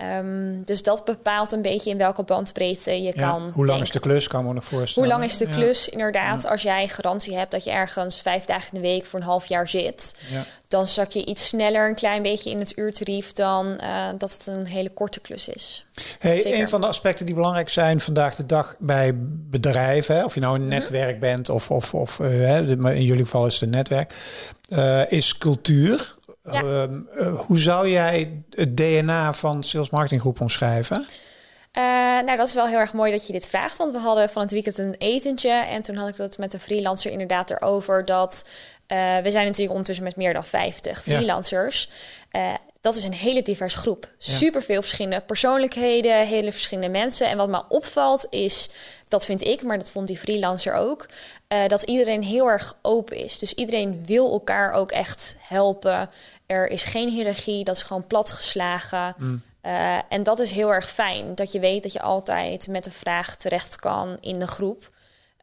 Um, 0.02 0.64
dus 0.64 0.84
dat 0.84 1.06
bepaalt 1.06 1.52
een 1.52 1.62
beetje 1.62 1.90
in 1.90 1.98
welke 1.98 2.24
bandbreedte 2.24 3.02
je 3.02 3.14
kan. 3.14 3.50
Hoe 3.54 3.66
lang 3.66 3.82
is 3.82 3.92
de 3.92 4.00
klus, 4.00 4.28
kan 4.28 4.46
me 4.46 4.54
nog 4.54 4.66
voorstellen. 4.66 5.10
Hoe 5.10 5.18
lang 5.18 5.32
is 5.32 5.38
de 5.38 5.48
klus, 5.48 5.90
inderdaad. 5.90 6.46
Als 6.48 6.62
jij 6.62 6.88
garantie 6.88 7.36
hebt 7.36 7.52
dat 7.52 7.64
je 7.64 7.72
ergens 7.72 8.22
vijf 8.22 8.46
dagen 8.46 8.74
in 8.74 8.82
de 8.82 8.88
week 8.88 9.06
voor 9.06 9.20
een 9.20 9.26
half 9.26 9.46
jaar 9.46 9.68
zit, 9.68 10.16
dan 10.68 10.88
zak 10.88 11.12
je 11.12 11.26
iets 11.26 11.48
sneller 11.48 11.88
een 11.88 11.96
klein 11.96 12.22
beetje 12.22 12.50
in 12.50 12.60
het 12.60 12.78
uurtarief 12.78 13.32
dan 13.32 13.78
uh, 13.82 14.08
dat 14.18 14.32
het 14.32 14.48
een 14.48 14.66
hele 14.66 14.90
korte 14.90 15.20
klus 15.20 15.48
is. 15.48 15.86
Hey, 16.20 16.60
een 16.60 16.70
van 16.70 16.82
de 16.82 16.88
aspecten 16.88 17.26
die 17.26 17.36
belangrijk 17.36 17.70
zijn 17.70 18.00
vandaag 18.00 18.36
de 18.36 18.46
dag 18.46 18.76
bij 18.80 19.12
bedrijven, 19.50 20.24
of 20.24 20.34
je 20.34 20.40
nou 20.40 20.56
een 20.56 20.62
mhm. 20.62 20.70
netwerk 20.70 21.20
bent 21.20 21.50
of, 21.50 21.72
of, 21.72 21.94
of 21.94 22.20
uh, 22.20 22.70
in 22.70 23.04
jullie 23.04 23.24
geval 23.24 23.46
is 23.46 23.54
het 23.54 23.64
een 23.64 23.70
netwerk, 23.70 24.14
uh, 24.70 25.12
is 25.12 25.38
cultuur. 25.38 26.16
Ehm, 26.44 27.02
eh, 27.16 27.40
hoe 27.40 27.60
zou 27.60 27.90
jij 27.90 28.44
het 28.50 28.78
DNA 28.78 29.34
van 29.34 29.64
Sales 29.64 29.90
Marketing 29.90 30.22
Groep 30.22 30.42
omschrijven? 30.42 31.06
Uh, 31.78 31.84
nou, 32.26 32.38
dat 32.38 32.48
is 32.48 32.54
wel 32.54 32.68
heel 32.68 32.78
erg 32.78 32.94
mooi 32.94 33.12
dat 33.12 33.28
je 33.28 33.34
dit 33.34 33.48
vraagt. 33.48 33.78
Want 33.78 33.92
we 33.92 33.98
hadden 33.98 34.30
van 34.30 34.42
het 34.42 34.52
weekend 34.52 34.78
een 34.78 34.96
etentje. 34.98 35.50
En 35.50 35.82
toen 35.82 35.96
had 35.96 36.08
ik 36.08 36.16
dat 36.16 36.38
met 36.38 36.54
een 36.54 36.60
freelancer 36.60 37.12
inderdaad 37.12 37.50
erover. 37.50 38.06
Dat 38.06 38.48
uh, 38.88 39.18
we 39.18 39.32
zijn 39.32 39.46
natuurlijk 39.46 39.70
ondertussen 39.70 40.04
met 40.04 40.16
meer 40.16 40.34
dan 40.34 40.46
50 40.46 41.02
freelancers. 41.04 41.90
Ja. 42.32 42.58
Dat 42.84 42.96
is 42.96 43.04
een 43.04 43.14
hele 43.14 43.42
diverse 43.42 43.78
groep. 43.78 44.10
Super 44.18 44.64
veel 44.64 44.82
verschillende 44.82 45.22
persoonlijkheden, 45.22 46.28
hele 46.28 46.52
verschillende 46.52 46.90
mensen. 46.90 47.30
En 47.30 47.38
wat 47.38 47.50
me 47.50 47.64
opvalt 47.70 48.28
is 48.30 48.70
dat 49.08 49.26
vind 49.26 49.42
ik, 49.42 49.64
maar 49.64 49.78
dat 49.78 49.92
vond 49.92 50.08
die 50.08 50.18
freelancer 50.18 50.74
ook. 50.74 51.06
Uh, 51.48 51.68
dat 51.68 51.82
iedereen 51.82 52.24
heel 52.24 52.48
erg 52.48 52.78
open 52.82 53.18
is. 53.18 53.40
Dus 53.40 53.54
iedereen 53.54 54.06
wil 54.06 54.32
elkaar 54.32 54.72
ook 54.72 54.92
echt 54.92 55.36
helpen. 55.40 56.10
Er 56.46 56.68
is 56.68 56.84
geen 56.84 57.10
hiërarchie, 57.10 57.64
dat 57.64 57.76
is 57.76 57.82
gewoon 57.82 58.08
platgeslagen. 58.08 59.16
Mm. 59.18 59.42
Uh, 59.64 59.98
en 60.10 60.24
dat 60.24 60.40
is 60.40 60.52
heel 60.52 60.74
erg 60.74 60.90
fijn. 60.90 61.36
Dat 61.36 61.52
je 61.52 61.60
weet 61.60 61.84
dat 61.84 61.94
je 61.94 62.02
altijd 62.02 62.68
met 62.68 62.86
een 62.86 62.92
vraag 62.92 63.36
terecht 63.36 63.76
kan 63.76 64.18
in 64.22 64.40
de 64.40 64.48
groep. 64.48 64.90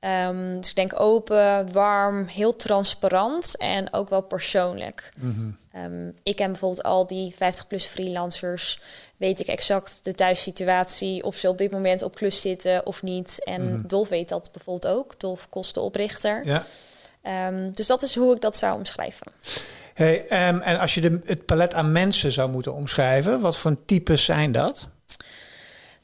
Um, 0.01 0.59
dus 0.59 0.69
ik 0.69 0.77
denk 0.77 1.01
open, 1.01 1.73
warm, 1.73 2.27
heel 2.27 2.57
transparant 2.57 3.57
en 3.57 3.93
ook 3.93 4.09
wel 4.09 4.21
persoonlijk. 4.21 5.13
Mm 5.19 5.57
-hmm. 5.73 5.83
um, 5.85 6.15
ik 6.23 6.37
ken 6.37 6.51
bijvoorbeeld 6.51 6.83
al 6.83 7.07
die 7.07 7.35
50-plus 7.35 7.85
freelancers 7.85 8.81
weet 9.17 9.41
ik 9.41 9.47
exact 9.47 9.99
de 10.03 10.15
thuissituatie, 10.15 11.25
of 11.25 11.37
ze 11.37 11.49
op 11.49 11.59
dit 11.59 11.71
moment 11.71 12.03
op 12.03 12.15
klus 12.15 12.41
zitten 12.41 12.87
of 12.87 13.03
niet. 13.03 13.45
En 13.45 13.63
mm. 13.63 13.87
Dolf 13.87 14.09
weet 14.09 14.29
dat 14.29 14.51
bijvoorbeeld 14.53 14.95
ook, 14.95 15.21
Dolf 15.21 15.49
kostenoprichter. 15.49 16.43
Ja. 16.45 16.65
Um, 17.49 17.73
dus 17.73 17.87
dat 17.87 18.03
is 18.03 18.15
hoe 18.15 18.35
ik 18.35 18.41
dat 18.41 18.57
zou 18.57 18.79
omschrijven. 18.79 19.27
Hey, 19.95 20.27
en 20.29 20.79
als 20.79 20.95
je 20.95 21.01
de, 21.01 21.21
het 21.25 21.47
palet 21.47 21.75
aan 21.75 21.93
mensen 21.93 22.33
zou 22.33 22.51
moeten 22.51 22.75
omschrijven, 22.75 23.41
wat 23.41 23.59
voor 23.59 23.77
types 23.87 24.25
zijn 24.25 24.53
dat? 24.53 24.89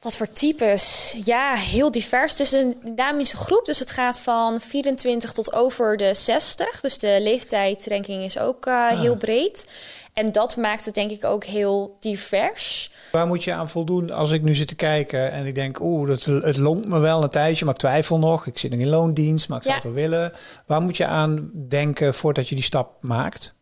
Wat 0.07 0.17
voor 0.17 0.33
types? 0.33 1.17
Ja, 1.25 1.55
heel 1.55 1.91
divers. 1.91 2.33
Het 2.33 2.41
is 2.41 2.53
een 2.53 2.77
dynamische 2.85 3.37
groep, 3.37 3.65
dus 3.65 3.79
het 3.79 3.91
gaat 3.91 4.21
van 4.21 4.61
24 4.61 5.33
tot 5.33 5.53
over 5.53 5.97
de 5.97 6.15
60. 6.15 6.81
Dus 6.81 6.99
de 6.99 7.19
leeftijdsranking 7.21 8.23
is 8.23 8.39
ook 8.39 8.67
uh, 8.67 8.89
heel 8.89 9.17
breed. 9.17 9.67
En 10.13 10.33
dat 10.33 10.57
maakt 10.57 10.85
het 10.85 10.95
denk 10.95 11.11
ik 11.11 11.25
ook 11.25 11.45
heel 11.45 11.97
divers. 12.01 12.91
Waar 13.13 13.27
moet 13.27 13.45
je 13.45 13.53
aan 13.53 13.69
voldoen 13.69 14.11
als 14.11 14.31
ik 14.31 14.43
nu 14.43 14.55
zit 14.55 14.69
te 14.69 14.75
kijken 14.75 15.33
en 15.33 15.47
ik 15.47 15.55
denk, 15.55 15.81
oeh, 15.81 16.09
het, 16.09 16.25
het 16.25 16.57
longt 16.57 16.87
me 16.87 16.99
wel 16.99 17.23
een 17.23 17.29
tijdje, 17.29 17.65
maar 17.65 17.75
ik 17.75 17.81
twijfel 17.81 18.19
nog. 18.19 18.47
Ik 18.47 18.59
zit 18.59 18.71
nog 18.71 18.81
in 18.81 18.89
loondienst, 18.89 19.49
maar 19.49 19.59
ik 19.59 19.65
zou 19.65 19.75
het 19.75 19.85
wel 19.85 19.93
willen. 19.93 20.33
Waar 20.67 20.81
moet 20.81 20.97
je 20.97 21.07
aan 21.07 21.51
denken 21.69 22.15
voordat 22.15 22.49
je 22.49 22.55
die 22.55 22.65
stap 22.65 23.03
maakt? 23.03 23.56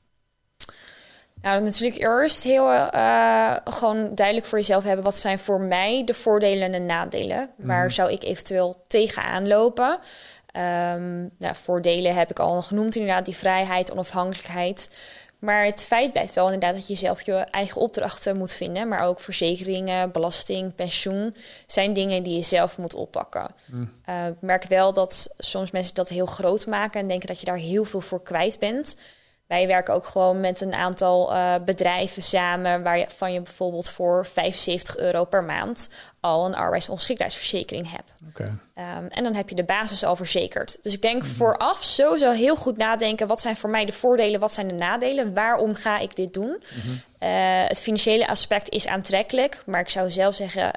Nou, 1.45 1.63
natuurlijk 1.63 2.03
eerst 2.03 2.43
heel 2.43 2.73
uh, 2.73 3.57
gewoon 3.65 4.15
duidelijk 4.15 4.47
voor 4.47 4.59
jezelf 4.59 4.85
hebben 4.85 5.05
wat 5.05 5.17
zijn 5.17 5.39
voor 5.39 5.61
mij 5.61 6.03
de 6.05 6.15
voordelen 6.15 6.63
en 6.63 6.73
de 6.73 6.79
nadelen. 6.79 7.51
Waar 7.57 7.85
mhm. 7.85 7.95
zou 7.95 8.13
ik 8.13 8.23
eventueel 8.23 8.85
tegenaan 8.87 9.49
lopen? 9.49 9.99
Um, 10.57 11.31
nou, 11.39 11.55
voordelen 11.63 12.15
heb 12.15 12.31
ik 12.31 12.39
al 12.39 12.63
genoemd, 12.63 12.97
inderdaad, 12.97 13.25
die 13.25 13.37
vrijheid, 13.37 13.93
onafhankelijkheid. 13.93 14.91
Maar 15.39 15.65
het 15.65 15.85
feit 15.85 16.13
blijft 16.13 16.35
wel 16.35 16.45
inderdaad 16.45 16.75
dat 16.75 16.89
je 16.89 16.95
zelf 16.95 17.23
je 17.23 17.33
eigen 17.35 17.81
opdrachten 17.81 18.39
moet 18.39 18.53
vinden. 18.53 18.89
Maar 18.89 19.03
ook 19.03 19.21
verzekeringen, 19.21 20.13
belasting, 20.13 20.75
pensioen 20.75 21.35
zijn 21.67 21.93
dingen 21.93 22.23
die 22.23 22.35
je 22.35 22.43
zelf 22.43 22.79
moet 22.79 22.95
oppakken. 22.95 23.47
Mm. 23.67 23.91
Uh, 24.09 24.27
ik 24.27 24.41
merk 24.41 24.65
wel 24.65 24.93
dat 24.93 25.35
soms 25.39 25.71
mensen 25.71 25.95
dat 25.95 26.09
heel 26.09 26.27
groot 26.27 26.67
maken 26.67 27.01
en 27.01 27.09
denken 27.09 27.29
dat 27.29 27.41
je 27.41 27.47
daar 27.47 27.57
heel 27.57 27.85
veel 27.85 28.01
voor 28.01 28.23
kwijt 28.23 28.59
bent. 28.59 28.97
Wij 29.47 29.67
werken 29.67 29.95
ook 29.95 30.07
gewoon 30.07 30.41
met 30.41 30.61
een 30.61 30.75
aantal 30.75 31.33
uh, 31.33 31.55
bedrijven 31.65 32.23
samen 32.23 32.83
waarvan 32.83 33.33
je 33.33 33.41
bijvoorbeeld 33.41 33.91
voor 33.91 34.27
75 34.27 34.97
euro 34.97 35.25
per 35.25 35.45
maand 35.45 35.89
al 36.21 36.47
een 36.47 36.55
arbeidsongeschiktheidsverzekering 36.55 37.91
hebt. 37.91 38.13
Okay. 38.29 38.47
Um, 38.97 39.09
en 39.09 39.25
dan 39.25 39.35
heb 39.35 39.49
je 39.49 39.55
de 39.55 39.65
basis 39.65 40.05
al 40.05 40.17
verzekerd. 40.17 40.79
Dus 40.83 40.95
ik 40.95 41.03
denk 41.03 41.23
mm 41.23 41.29
vooraf 41.29 41.85
sowieso 41.85 42.31
heel 42.31 42.57
goed 42.57 42.77
nadenken: 42.77 43.27
wat 43.27 43.41
zijn 43.41 43.57
voor 43.57 43.71
mij 43.71 43.85
de 43.85 43.93
voordelen, 43.93 44.41
wat 44.41 44.53
zijn 44.53 44.69
de 44.69 44.75
nadelen, 44.75 45.35
waarom 45.35 45.75
ga 45.75 45.99
ik 45.99 46.17
dit 46.17 46.35
doen? 46.35 46.63
Mhm. 46.75 46.97
Eh, 47.19 47.29
het 47.69 47.81
financiële 47.81 48.29
aspect 48.29 48.69
is 48.69 48.87
aantrekkelijk, 48.87 49.63
maar 49.67 49.81
ik 49.81 49.89
zou 49.89 50.11
zelf 50.11 50.35
zeggen: 50.35 50.71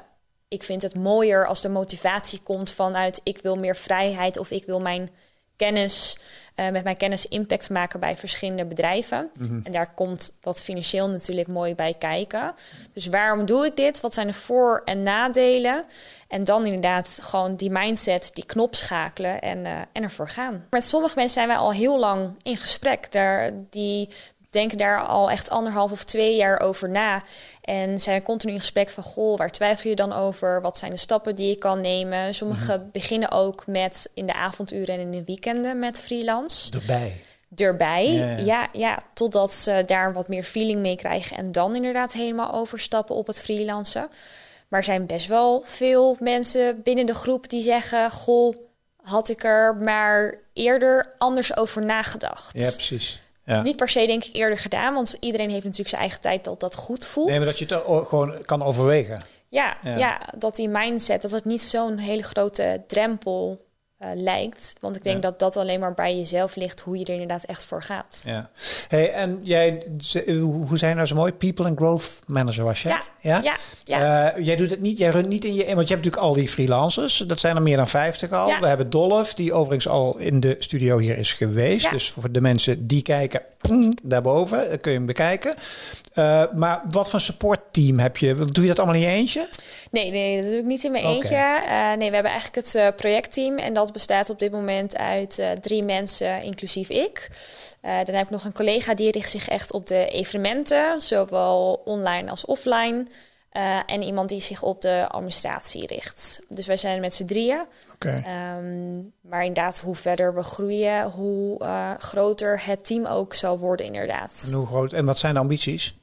ik 0.48 0.62
vind 0.62 0.82
het 0.82 0.94
mooier 0.94 1.46
als 1.46 1.60
de 1.60 1.68
motivatie 1.68 2.40
komt 2.42 2.70
vanuit 2.70 3.20
ik 3.24 3.38
wil 3.42 3.56
meer 3.56 3.76
vrijheid 3.76 4.38
of 4.38 4.50
ik 4.50 4.64
wil 4.64 4.80
mijn 4.80 5.10
kennis 5.58 6.18
uh, 6.60 6.68
met 6.70 6.84
mijn 6.84 6.96
kennis 6.96 7.26
impact 7.26 7.70
maken 7.70 8.00
bij 8.00 8.16
verschillende 8.16 8.64
bedrijven. 8.64 9.30
Mhm. 9.38 9.60
En 9.62 9.72
daar 9.72 9.94
komt 9.94 10.32
dat 10.40 10.62
financieel 10.62 11.08
natuurlijk 11.08 11.48
mooi 11.48 11.74
bij 11.74 11.94
kijken. 11.98 12.54
Dus 12.92 13.06
waarom 13.06 13.46
doe 13.46 13.66
ik 13.66 13.76
dit? 13.76 14.00
Wat 14.00 14.14
zijn 14.14 14.26
de 14.26 14.32
voor- 14.32 14.82
en 14.84 15.02
nadelen? 15.02 15.84
En 16.28 16.44
dan 16.44 16.64
inderdaad 16.64 17.18
gewoon 17.22 17.56
die 17.56 17.70
mindset, 17.70 18.30
die 18.32 18.44
knop 18.44 18.74
schakelen 18.74 19.40
en, 19.40 19.58
uh, 19.58 19.72
en 19.92 20.02
ervoor 20.02 20.28
gaan. 20.28 20.66
Met 20.70 20.84
sommige 20.84 21.14
mensen 21.14 21.34
zijn 21.34 21.48
wij 21.48 21.56
al 21.56 21.72
heel 21.72 21.98
lang 21.98 22.30
in 22.42 22.56
gesprek. 22.56 23.12
Daar, 23.12 23.52
die 23.70 24.08
denken 24.50 24.78
daar 24.78 25.06
al 25.06 25.30
echt 25.30 25.50
anderhalf 25.50 25.92
of 25.92 26.04
twee 26.04 26.36
jaar 26.36 26.60
over 26.60 26.88
na. 26.88 27.22
En 27.60 28.00
zijn 28.00 28.22
continu 28.22 28.52
in 28.52 28.58
gesprek 28.58 28.88
van, 28.88 29.02
goh, 29.02 29.38
waar 29.38 29.50
twijfel 29.50 29.90
je 29.90 29.96
dan 29.96 30.12
over? 30.12 30.60
Wat 30.60 30.78
zijn 30.78 30.90
de 30.90 30.96
stappen 30.96 31.34
die 31.34 31.48
je 31.48 31.56
kan 31.56 31.80
nemen? 31.80 32.34
Sommigen 32.34 32.80
mhm. 32.80 32.90
beginnen 32.92 33.30
ook 33.30 33.66
met 33.66 34.10
in 34.14 34.26
de 34.26 34.34
avonduren 34.34 34.94
en 34.94 35.00
in 35.00 35.10
de 35.10 35.24
weekenden 35.24 35.78
met 35.78 36.00
freelance. 36.00 36.72
Erbij. 36.72 37.22
Erbij, 37.56 38.04
ja, 38.44 38.68
ja, 38.72 38.98
totdat 39.14 39.52
ze 39.52 39.82
daar 39.86 40.12
wat 40.12 40.28
meer 40.28 40.42
feeling 40.42 40.80
mee 40.80 40.96
krijgen 40.96 41.36
en 41.36 41.52
dan 41.52 41.74
inderdaad 41.74 42.12
helemaal 42.12 42.52
overstappen 42.52 43.14
op 43.14 43.26
het 43.26 43.42
freelancen. 43.42 44.08
Maar 44.68 44.78
er 44.78 44.84
zijn 44.84 45.06
best 45.06 45.26
wel 45.26 45.62
veel 45.64 46.16
mensen 46.20 46.82
binnen 46.82 47.06
de 47.06 47.14
groep 47.14 47.48
die 47.48 47.62
zeggen, 47.62 48.10
goh, 48.10 48.56
had 49.02 49.28
ik 49.28 49.44
er 49.44 49.76
maar 49.76 50.34
eerder 50.52 51.14
anders 51.18 51.56
over 51.56 51.84
nagedacht. 51.84 52.58
Ja, 52.58 52.70
precies. 52.70 53.20
Niet 53.62 53.76
per 53.76 53.88
se 53.88 54.06
denk 54.06 54.24
ik 54.24 54.36
eerder 54.36 54.58
gedaan, 54.58 54.94
want 54.94 55.16
iedereen 55.20 55.50
heeft 55.50 55.62
natuurlijk 55.62 55.88
zijn 55.88 56.00
eigen 56.00 56.20
tijd 56.20 56.44
dat 56.44 56.60
dat 56.60 56.74
goed 56.74 57.06
voelt. 57.06 57.28
Nee, 57.28 57.36
maar 57.38 57.46
dat 57.46 57.58
je 57.58 57.64
het 57.64 58.06
gewoon 58.08 58.42
kan 58.42 58.62
overwegen. 58.62 59.20
Ja, 59.48 59.76
ja. 59.82 60.20
dat 60.38 60.56
die 60.56 60.68
mindset, 60.68 61.22
dat 61.22 61.30
het 61.30 61.44
niet 61.44 61.62
zo'n 61.62 61.98
hele 61.98 62.22
grote 62.22 62.82
drempel 62.86 63.66
uh, 64.02 64.08
lijkt. 64.14 64.72
Want 64.80 64.96
ik 64.96 65.02
denk 65.02 65.22
dat 65.22 65.38
dat 65.38 65.56
alleen 65.56 65.80
maar 65.80 65.94
bij 65.94 66.16
jezelf 66.16 66.56
ligt, 66.56 66.80
hoe 66.80 66.98
je 66.98 67.04
er 67.04 67.12
inderdaad 67.12 67.44
echt 67.44 67.64
voor 67.64 67.82
gaat. 67.82 68.22
Ja. 68.26 68.50
Hey, 68.88 69.12
en 69.12 69.40
jij, 69.42 69.86
hoe 70.40 70.78
zijn 70.78 70.96
nou 70.96 71.06
zo 71.06 71.14
mooi? 71.14 71.32
People 71.32 71.64
and 71.64 71.76
Growth 71.76 72.18
Manager 72.26 72.64
was 72.64 72.82
je? 72.82 72.88
Ja. 72.88 73.02
Ja. 73.20 73.40
ja, 73.42 73.56
ja. 73.84 74.36
Uh, 74.36 74.44
jij 74.44 74.56
doet 74.56 74.70
het 74.70 74.80
niet, 74.80 74.98
jij 74.98 75.10
runt 75.10 75.28
niet 75.28 75.44
in 75.44 75.54
je, 75.54 75.64
want 75.74 75.88
je 75.88 75.94
hebt 75.94 76.04
natuurlijk 76.04 76.22
al 76.22 76.32
die 76.32 76.48
freelancers. 76.48 77.16
Dat 77.16 77.40
zijn 77.40 77.56
er 77.56 77.62
meer 77.62 77.76
dan 77.76 77.88
50 77.88 78.30
al. 78.30 78.60
We 78.60 78.66
hebben 78.66 78.90
Dolph, 78.90 79.34
die 79.34 79.52
overigens 79.52 79.88
al 79.88 80.18
in 80.18 80.40
de 80.40 80.56
studio 80.58 80.98
hier 80.98 81.18
is 81.18 81.32
geweest. 81.32 81.90
Dus 81.90 82.10
voor 82.10 82.32
de 82.32 82.40
mensen 82.40 82.86
die 82.86 83.02
kijken, 83.02 83.42
daarboven 84.02 84.80
kun 84.80 84.92
je 84.92 84.96
hem 84.96 85.06
bekijken. 85.06 85.54
Uh, 86.14 86.44
maar 86.54 86.82
wat 86.90 87.10
voor 87.10 87.20
supportteam 87.20 87.98
heb 87.98 88.16
je? 88.16 88.34
Doe 88.34 88.62
je 88.62 88.68
dat 88.68 88.78
allemaal 88.78 88.94
in 88.94 89.00
je 89.00 89.14
eentje? 89.14 89.48
Nee, 89.90 90.10
nee, 90.10 90.40
dat 90.40 90.50
doe 90.50 90.60
ik 90.60 90.64
niet 90.64 90.84
in 90.84 90.92
mijn 90.92 91.04
eentje. 91.04 91.34
Uh, 91.34 91.92
nee, 91.92 92.08
we 92.08 92.14
hebben 92.14 92.32
eigenlijk 92.32 92.66
het 92.66 92.74
uh, 92.74 92.86
projectteam 92.96 93.58
en 93.58 93.74
dat 93.74 93.92
bestaat 93.92 94.30
op 94.30 94.38
dit 94.38 94.52
moment 94.52 94.96
uit 94.96 95.42
drie 95.60 95.82
mensen, 95.82 96.42
inclusief 96.42 96.88
ik. 96.88 97.28
dan 97.80 98.14
heb 98.14 98.24
ik 98.24 98.30
nog 98.30 98.44
een 98.44 98.52
collega 98.52 98.94
die 98.94 99.10
richt 99.10 99.30
zich 99.30 99.48
echt 99.48 99.72
op 99.72 99.86
de 99.86 100.06
evenementen, 100.06 101.00
zowel 101.00 101.82
online 101.84 102.30
als 102.30 102.44
offline. 102.44 103.06
En 103.86 104.02
iemand 104.02 104.28
die 104.28 104.40
zich 104.40 104.62
op 104.62 104.82
de 104.82 105.08
administratie 105.08 105.86
richt. 105.86 106.40
Dus 106.48 106.66
wij 106.66 106.76
zijn 106.76 107.00
met 107.00 107.14
z'n 107.14 107.24
drieën. 107.24 107.64
Okay. 107.94 108.56
Um, 108.58 109.12
maar 109.20 109.44
inderdaad, 109.44 109.80
hoe 109.80 109.96
verder 109.96 110.34
we 110.34 110.42
groeien, 110.42 111.10
hoe 111.10 111.64
groter 111.98 112.64
het 112.64 112.86
team 112.86 113.06
ook 113.06 113.34
zal 113.34 113.58
worden, 113.58 113.86
inderdaad. 113.86 114.44
En, 114.46 114.52
hoe 114.52 114.66
groot, 114.66 114.92
en 114.92 115.04
wat 115.04 115.18
zijn 115.18 115.34
de 115.34 115.40
ambities? 115.40 115.96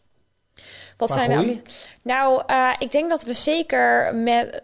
Wat 0.97 1.11
zijn 1.11 1.29
nou? 1.29 1.61
Nou, 2.03 2.43
uh, 2.47 2.73
ik 2.79 2.91
denk 2.91 3.09
dat 3.09 3.23
we 3.23 3.33
zeker 3.33 4.15
met. 4.15 4.63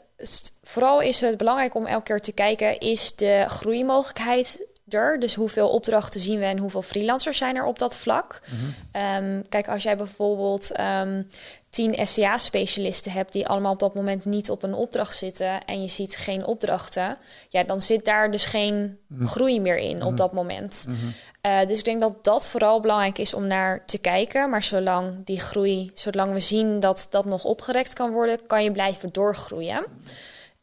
Vooral 0.63 1.01
is 1.01 1.21
het 1.21 1.37
belangrijk 1.37 1.75
om 1.75 1.85
elke 1.85 2.03
keer 2.03 2.21
te 2.21 2.31
kijken: 2.31 2.79
is 2.79 3.15
de 3.15 3.45
groeimogelijkheid 3.47 4.65
er? 4.89 5.19
Dus 5.19 5.35
hoeveel 5.35 5.69
opdrachten 5.69 6.21
zien 6.21 6.39
we 6.39 6.45
en 6.45 6.57
hoeveel 6.57 6.81
freelancers 6.81 7.37
zijn 7.37 7.55
er 7.55 7.65
op 7.65 7.79
dat 7.79 7.97
vlak? 7.97 8.41
Mm 8.49 9.43
kijk, 9.49 9.67
als 9.67 9.83
jij 9.83 9.97
bijvoorbeeld 9.97 10.79
um, 10.79 11.27
tien 11.71 12.07
SCA-specialisten 12.07 13.11
hebt 13.11 13.33
die 13.33 13.47
allemaal 13.47 13.71
op 13.71 13.79
dat 13.79 13.95
moment 13.95 14.25
niet 14.25 14.49
op 14.49 14.63
een 14.63 14.73
opdracht 14.73 15.15
zitten 15.15 15.65
en 15.65 15.81
je 15.81 15.87
ziet 15.87 16.15
geen 16.15 16.45
opdrachten, 16.45 17.17
ja, 17.49 17.63
dan 17.63 17.81
zit 17.81 18.05
daar 18.05 18.31
dus 18.31 18.45
geen 18.45 18.97
mhm. 19.07 19.25
groei 19.25 19.61
meer 19.61 19.77
in 19.77 19.95
op 19.95 20.07
mhm. 20.07 20.15
dat 20.15 20.33
moment. 20.33 20.85
Mhm. 20.87 20.97
Eh, 21.41 21.67
dus 21.67 21.77
ik 21.77 21.85
denk 21.85 22.01
dat 22.01 22.23
dat 22.23 22.47
vooral 22.47 22.79
belangrijk 22.79 23.17
is 23.17 23.33
om 23.33 23.47
naar 23.47 23.85
te 23.85 23.97
kijken. 23.97 24.49
Maar 24.49 24.63
zolang 24.63 25.25
die 25.25 25.39
groei, 25.39 25.91
zolang 25.93 26.33
we 26.33 26.39
zien 26.39 26.79
dat 26.79 27.07
dat 27.09 27.25
nog 27.25 27.43
opgerekt 27.43 27.93
kan 27.93 28.11
worden, 28.11 28.45
kan 28.47 28.63
je 28.63 28.71
blijven 28.71 29.11
doorgroeien. 29.11 29.85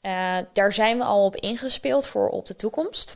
Uh, 0.02 0.36
daar 0.52 0.72
zijn 0.72 0.98
we 0.98 1.04
al 1.04 1.24
op 1.24 1.36
ingespeeld 1.36 2.06
voor 2.06 2.28
op 2.28 2.46
de 2.46 2.54
toekomst. 2.54 3.14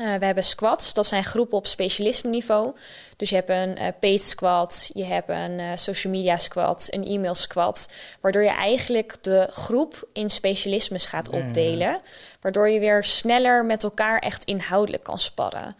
Uh, 0.00 0.14
we 0.14 0.24
hebben 0.24 0.44
squads, 0.44 0.94
dat 0.94 1.06
zijn 1.06 1.24
groepen 1.24 1.56
op 1.56 1.66
specialisme-niveau. 1.66 2.72
Dus 3.16 3.30
je 3.30 3.34
hebt 3.34 3.48
een 3.48 3.82
uh, 3.82 3.88
paid 4.00 4.22
squad, 4.22 4.90
je 4.92 5.04
hebt 5.04 5.28
een 5.28 5.58
uh, 5.58 5.70
social 5.74 6.12
media 6.12 6.36
squad, 6.36 6.88
een 6.90 7.04
e-mail 7.04 7.34
squad. 7.34 7.88
Waardoor 8.20 8.42
je 8.42 8.50
eigenlijk 8.50 9.16
de 9.20 9.48
groep 9.50 10.08
in 10.12 10.30
specialismes 10.30 11.06
gaat 11.06 11.28
opdelen. 11.28 12.00
Waardoor 12.40 12.68
je 12.68 12.80
weer 12.80 13.04
sneller 13.04 13.64
met 13.64 13.82
elkaar 13.82 14.18
echt 14.18 14.44
inhoudelijk 14.44 15.02
kan 15.02 15.18
sparren. 15.18 15.76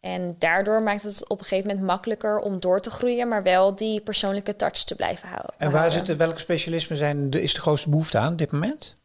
En 0.00 0.36
daardoor 0.38 0.82
maakt 0.82 1.02
het 1.02 1.28
op 1.28 1.38
een 1.38 1.44
gegeven 1.44 1.68
moment 1.68 1.86
makkelijker 1.86 2.38
om 2.38 2.60
door 2.60 2.80
te 2.80 2.90
groeien, 2.90 3.28
maar 3.28 3.42
wel 3.42 3.74
die 3.74 4.00
persoonlijke 4.00 4.56
touch 4.56 4.84
te 4.84 4.94
blijven 4.94 5.28
houden. 5.28 5.54
En 5.58 5.70
waar 5.70 5.92
zitten, 5.92 6.16
welke 6.16 6.38
specialismen 6.38 6.98
zijn, 6.98 7.30
is 7.30 7.54
de 7.54 7.60
grootste 7.60 7.88
behoefte 7.88 8.18
aan 8.18 8.32
op 8.32 8.38
dit 8.38 8.52
moment? 8.52 8.96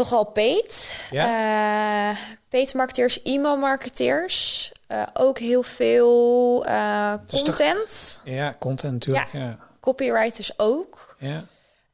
Toch 0.00 0.12
al 0.12 0.24
paid. 0.24 0.92
Ja. 1.10 2.10
Uh, 2.10 2.16
paid 2.48 2.74
marketeers, 2.74 3.22
e-mail 3.22 3.56
marketeers. 3.56 4.72
Uh, 4.88 5.02
ook 5.14 5.38
heel 5.38 5.62
veel 5.62 6.66
uh, 6.66 7.14
content. 7.30 8.18
ja, 8.24 8.56
content 8.58 8.92
natuurlijk. 8.92 9.28
Ja. 9.32 9.38
ja. 9.38 9.58
Copywriters 9.80 10.58
ook. 10.58 11.16
Ja. 11.18 11.44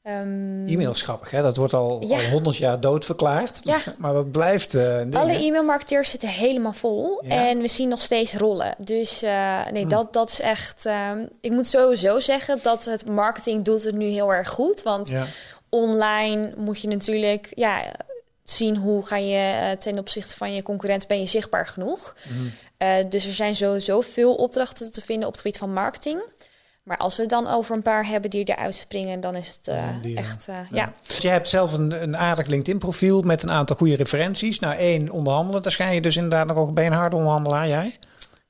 Um, 0.09 0.69
e-mail 0.69 0.91
is 0.91 1.03
grappig, 1.03 1.31
hè? 1.31 1.43
Dat 1.43 1.57
wordt 1.57 1.73
al, 1.73 2.03
ja. 2.05 2.31
100 2.31 2.57
jaar 2.57 2.81
doodverklaard. 2.81 3.61
Ja. 3.65 3.79
Maar 3.99 4.13
dat 4.13 4.31
blijft. 4.31 4.75
Uh, 4.75 5.01
Alle 5.13 5.33
e-mailmarketeers 5.33 6.11
zitten 6.11 6.29
helemaal 6.29 6.73
vol. 6.73 7.21
En 7.21 7.61
we 7.61 7.69
zien 7.69 7.89
nog 7.89 8.01
steeds 8.01 8.35
rollen. 8.35 8.75
Dus 8.79 9.23
uh, 9.23 9.67
nee, 9.71 9.83
hm. 9.83 9.89
dat, 9.89 10.13
dat 10.13 10.31
is 10.31 10.41
echt. 10.41 10.85
Um, 10.85 11.29
ik 11.41 11.51
moet 11.51 11.67
sowieso 11.67 12.21
zeggen 12.21 12.59
dat 12.63 12.85
het 12.85 13.07
marketing 13.07 13.65
doet 13.65 13.85
het 13.85 13.95
nu 13.95 14.05
heel 14.05 14.35
erg 14.35 14.49
goed. 14.49 14.83
Want 14.83 15.09
ja. 15.11 15.27
Online 15.69 16.55
moet 16.57 16.81
je 16.81 16.89
natuurlijk. 16.89 17.53
Ja, 17.55 17.95
zien 18.45 18.77
hoe 18.77 19.07
ga 19.07 19.17
je 19.17 19.71
uh, 19.73 19.79
ten 19.79 19.99
opzichte 19.99 20.37
van 20.37 20.55
je 20.55 20.63
concurrent 20.63 21.07
ben 21.07 21.21
je 21.21 21.27
zichtbaar 21.27 21.67
genoeg. 21.67 22.17
Hm. 22.23 23.09
dus 23.09 23.27
er 23.27 23.33
zijn 23.33 23.57
sowieso 23.57 24.01
veel 24.01 24.35
opdrachten 24.35 24.93
te 24.93 25.01
vinden 25.01 25.27
op 25.27 25.33
het 25.33 25.43
gebied 25.43 25.59
van 25.59 25.73
marketing. 25.73 26.23
Maar 26.87 26.97
als 26.97 27.17
we 27.17 27.23
het 27.23 27.31
dan 27.31 27.47
over 27.47 27.75
een 27.75 27.83
paar 27.83 28.07
hebben 28.07 28.31
die 28.31 28.45
eruit 28.45 28.75
springen, 28.75 29.21
dan 29.21 29.35
is 29.35 29.49
het 29.49 29.69
uh, 29.69 30.17
echt, 30.17 30.47
uh, 30.49 30.57
ja. 30.71 30.93
Je 31.19 31.29
hebt 31.29 31.49
zelf 31.49 31.73
een, 31.73 32.03
een 32.03 32.17
aardig 32.17 32.47
LinkedIn-profiel 32.47 33.23
met 33.23 33.43
een 33.43 33.51
aantal 33.51 33.77
goede 33.77 33.97
referenties. 33.97 34.59
Nou, 34.59 34.77
één, 34.77 35.11
onderhandelen. 35.11 35.63
Daar 35.63 35.73
schijn 35.73 35.95
je 35.95 36.01
dus 36.01 36.17
inderdaad 36.17 36.47
nogal 36.47 36.73
bij 36.73 36.87
een 36.87 36.93
harde 36.93 37.17
onderhandelaar, 37.17 37.69
jij? 37.69 37.97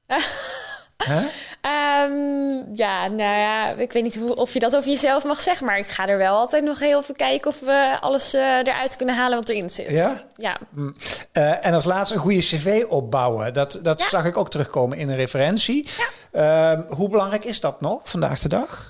Um, 1.67 2.65
ja, 2.75 3.09
nou 3.09 3.39
ja, 3.39 3.75
ik 3.75 3.93
weet 3.93 4.03
niet 4.03 4.17
hoe, 4.17 4.35
of 4.35 4.53
je 4.53 4.59
dat 4.59 4.77
over 4.77 4.91
jezelf 4.91 5.25
mag 5.25 5.41
zeggen, 5.41 5.67
maar 5.67 5.79
ik 5.79 5.89
ga 5.89 6.09
er 6.09 6.19
wel 6.19 6.37
altijd 6.37 6.65
nog 6.65 6.79
heel 6.79 7.01
even 7.01 7.17
kijken 7.17 7.51
of 7.51 7.61
we 7.61 7.97
alles 8.01 8.35
uh, 8.35 8.59
eruit 8.59 8.97
kunnen 8.97 9.15
halen 9.15 9.39
wat 9.39 9.49
erin 9.49 9.71
zit. 9.71 9.91
Ja? 9.91 10.15
Ja. 10.35 10.57
Mm. 10.71 10.97
Uh, 11.33 11.67
en 11.67 11.75
als 11.75 11.85
laatste 11.85 12.15
een 12.15 12.21
goede 12.21 12.39
cv 12.39 12.85
opbouwen. 12.89 13.55
Dat, 13.55 13.79
dat 13.83 14.01
zag 14.01 14.25
ik 14.25 14.37
ook 14.37 14.51
terugkomen 14.51 14.99
in 14.99 15.09
een 15.09 15.17
referentie. 15.17 15.89
Ja. 16.33 16.75
Uh, 16.77 16.81
hoe 16.89 17.09
belangrijk 17.09 17.45
is 17.45 17.61
dat 17.61 17.81
nog 17.81 18.01
vandaag 18.05 18.41
de 18.41 18.49
dag? 18.49 18.87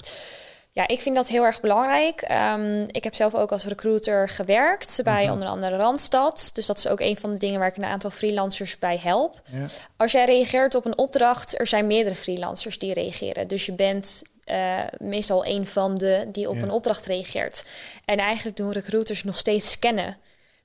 Ja, 0.76 0.88
ik 0.88 1.00
vind 1.00 1.14
dat 1.14 1.28
heel 1.28 1.45
erg 1.45 1.61
belangrijk. 1.61 2.28
Um, 2.54 2.85
ik 2.87 3.04
heb 3.04 3.14
zelf 3.14 3.35
ook 3.35 3.52
als 3.52 3.64
recruiter 3.64 4.28
gewerkt 4.28 5.00
bij 5.02 5.21
uh-huh. 5.21 5.33
onder 5.33 5.49
andere 5.49 5.76
Randstad. 5.76 6.50
Dus 6.52 6.66
dat 6.66 6.78
is 6.78 6.88
ook 6.88 7.00
een 7.00 7.16
van 7.16 7.30
de 7.30 7.38
dingen 7.38 7.59
waar 7.59 7.68
ik 7.68 7.76
een 7.76 7.85
aantal 7.85 8.11
freelancers 8.11 8.78
bij 8.78 8.99
help. 9.02 9.40
Ja. 9.52 9.66
Als 9.97 10.12
jij 10.12 10.25
reageert 10.25 10.75
op 10.75 10.85
een 10.85 10.99
opdracht, 10.99 11.59
er 11.59 11.66
zijn 11.66 11.87
meerdere 11.87 12.14
freelancers 12.14 12.78
die 12.78 12.92
reageren. 12.92 13.49
Dus 13.49 13.66
je 13.66 13.73
bent 13.73 14.23
uh, 14.47 14.78
meestal 14.99 15.47
een 15.47 15.66
van 15.66 15.95
de 15.95 16.28
die 16.33 16.49
op 16.49 16.56
ja. 16.56 16.62
een 16.62 16.71
opdracht 16.71 17.06
reageert. 17.06 17.64
En 18.04 18.18
eigenlijk 18.18 18.56
doen 18.56 18.73
recruiters 18.73 19.25
nog 19.25 19.38
steeds 19.38 19.71
scannen. 19.71 20.16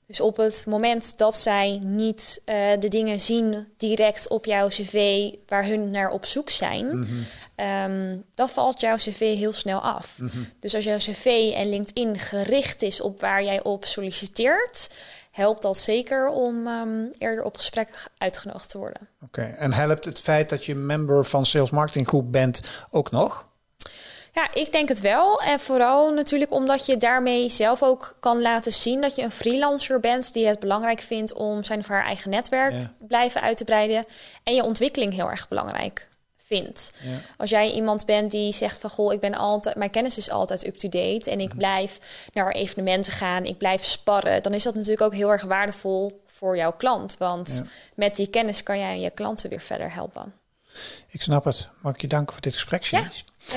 Dus 0.06 0.20
op 0.20 0.36
het 0.36 0.64
moment 0.66 1.18
dat 1.18 1.36
zij 1.36 1.78
niet 1.82 2.40
uh, 2.46 2.54
de 2.78 2.88
dingen 2.88 3.20
zien 3.20 3.68
direct 3.76 4.28
op 4.28 4.44
jouw 4.44 4.68
cv 4.68 5.28
waar 5.48 5.64
hun 5.64 5.90
naar 5.90 6.10
op 6.10 6.24
zoek 6.24 6.50
zijn, 6.50 6.86
mm-hmm. 6.86 7.26
Um, 7.62 8.24
dan 8.34 8.48
valt 8.48 8.80
jouw 8.80 8.96
cv 8.96 9.18
heel 9.18 9.52
snel 9.52 9.80
af. 9.80 10.18
Mm-hmm. 10.18 10.48
Dus 10.58 10.74
als 10.74 10.84
jouw 10.84 10.96
cv 10.96 11.52
en 11.54 11.68
LinkedIn 11.68 12.18
gericht 12.18 12.82
is 12.82 13.00
op 13.00 13.20
waar 13.20 13.44
jij 13.44 13.62
op 13.62 13.84
solliciteert, 13.84 14.90
helpt 15.30 15.62
dat 15.62 15.76
zeker 15.76 16.28
om 16.28 16.66
um, 16.66 17.10
eerder 17.18 17.44
op 17.44 17.56
gesprek 17.56 18.08
uitgenodigd 18.18 18.70
te 18.70 18.78
worden. 18.78 19.08
Oké, 19.22 19.40
okay. 19.40 19.54
en 19.54 19.72
helpt 19.72 20.04
het 20.04 20.20
feit 20.20 20.48
dat 20.48 20.64
je 20.64 20.74
member 20.74 21.24
van 21.24 21.46
Sales 21.46 21.70
Marketing 21.70 22.06
Groep 22.08 22.32
bent 22.32 22.60
ook 22.90 23.10
nog? 23.10 23.50
Ja, 24.34 24.54
ik 24.54 24.72
denk 24.72 24.88
het 24.88 25.00
wel. 25.00 25.40
En 25.40 25.60
vooral 25.60 26.12
natuurlijk 26.12 26.50
omdat 26.50 26.86
je 26.86 26.96
daarmee 26.96 27.48
zelf 27.48 27.82
ook 27.82 28.16
kan 28.20 28.40
laten 28.40 28.72
zien 28.72 29.00
dat 29.00 29.14
je 29.14 29.22
een 29.22 29.30
freelancer 29.30 30.00
bent 30.00 30.32
die 30.32 30.46
het 30.46 30.58
belangrijk 30.58 31.00
vindt 31.00 31.32
om 31.32 31.64
zijn 31.64 31.78
of 31.78 31.88
haar 31.88 32.04
eigen 32.04 32.30
netwerk 32.30 32.72
ja. 32.72 32.92
blijven 32.98 33.40
uit 33.40 33.56
te 33.56 33.64
breiden. 33.64 34.04
En 34.42 34.54
je 34.54 34.62
ontwikkeling 34.62 35.12
heel 35.12 35.30
erg 35.30 35.48
belangrijk 35.48 36.08
vindt. 36.52 36.92
Ja. 37.02 37.18
Als 37.36 37.50
jij 37.50 37.70
iemand 37.70 38.06
bent 38.06 38.30
die 38.30 38.52
zegt 38.52 38.78
van 38.78 38.90
goh, 38.90 39.12
ik 39.12 39.20
ben 39.20 39.34
altijd, 39.34 39.76
mijn 39.76 39.90
kennis 39.90 40.18
is 40.18 40.30
altijd 40.30 40.66
up-to-date 40.66 41.30
en 41.30 41.40
ik 41.40 41.44
mm-hmm. 41.44 41.58
blijf 41.58 41.98
naar 42.32 42.52
evenementen 42.52 43.12
gaan, 43.12 43.44
ik 43.44 43.58
blijf 43.58 43.84
sparren, 43.84 44.42
dan 44.42 44.54
is 44.54 44.62
dat 44.62 44.74
natuurlijk 44.74 45.02
ook 45.02 45.14
heel 45.14 45.30
erg 45.30 45.42
waardevol 45.42 46.22
voor 46.26 46.56
jouw 46.56 46.72
klant. 46.72 47.16
Want 47.18 47.60
ja. 47.64 47.70
met 47.94 48.16
die 48.16 48.26
kennis 48.26 48.62
kan 48.62 48.78
jij 48.78 49.00
je 49.00 49.10
klanten 49.10 49.50
weer 49.50 49.60
verder 49.60 49.92
helpen. 49.92 50.41
Ik 51.10 51.22
snap 51.22 51.44
het. 51.44 51.68
Mag 51.80 51.94
ik 51.94 52.00
je 52.00 52.06
danken 52.06 52.32
voor 52.32 52.42
dit 52.42 52.52
gesprek, 52.52 52.84
Ja, 52.84 53.10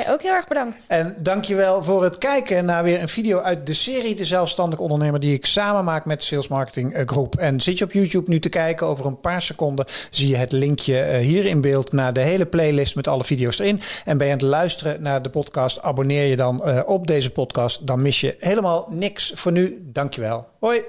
ook 0.08 0.22
heel 0.22 0.32
erg 0.32 0.48
bedankt. 0.48 0.86
En 0.88 1.16
dankjewel 1.20 1.84
voor 1.84 2.04
het 2.04 2.18
kijken 2.18 2.66
naar 2.66 2.84
weer 2.84 3.02
een 3.02 3.10
video 3.10 3.40
uit 3.40 3.68
de 3.68 3.74
serie 3.74 4.16
De 4.16 4.26
Zelfstandig 4.26 4.80
Ondernemer... 4.80 5.20
die 5.20 5.34
ik 5.34 5.46
samen 5.46 5.84
maak 5.84 6.06
met 6.06 6.20
de 6.20 6.26
Sales 6.26 6.48
Marketing 6.48 7.04
Groep. 7.06 7.36
En 7.36 7.62
zit 7.62 7.78
je 7.78 7.84
op 7.84 7.92
YouTube 7.92 8.30
nu 8.30 8.40
te 8.40 8.50
kijken, 8.50 8.88
over 8.88 9.06
een 9.06 9.20
paar 9.20 9.42
seconden... 9.42 9.86
zie 10.10 10.28
je 10.28 10.36
het 10.36 10.52
linkje 10.52 11.18
hier 11.18 11.46
in 11.46 11.62
beeld 11.62 11.92
naar 11.92 12.14
de 12.14 12.22
hele 12.22 12.46
playlist 12.46 12.96
met 12.96 13.08
alle 13.08 13.24
video's 13.24 13.60
erin. 13.60 13.82
En 14.06 14.18
ben 14.18 14.28
je 14.28 14.34
aan 14.34 14.40
het 14.40 14.48
luisteren 14.48 15.02
naar 15.02 15.22
de 15.22 15.30
podcast, 15.30 15.82
abonneer 15.82 16.26
je 16.26 16.36
dan 16.36 16.62
uh, 16.66 16.82
op 16.86 17.08
deze 17.08 17.30
podcast. 17.30 17.88
Dan 17.88 18.02
mis 18.02 18.22
je 18.22 18.36
helemaal 18.40 18.86
niks 18.90 19.32
voor 19.36 19.52
nu. 19.52 19.80
Dankjewel. 19.92 20.48
Hoi. 20.60 20.84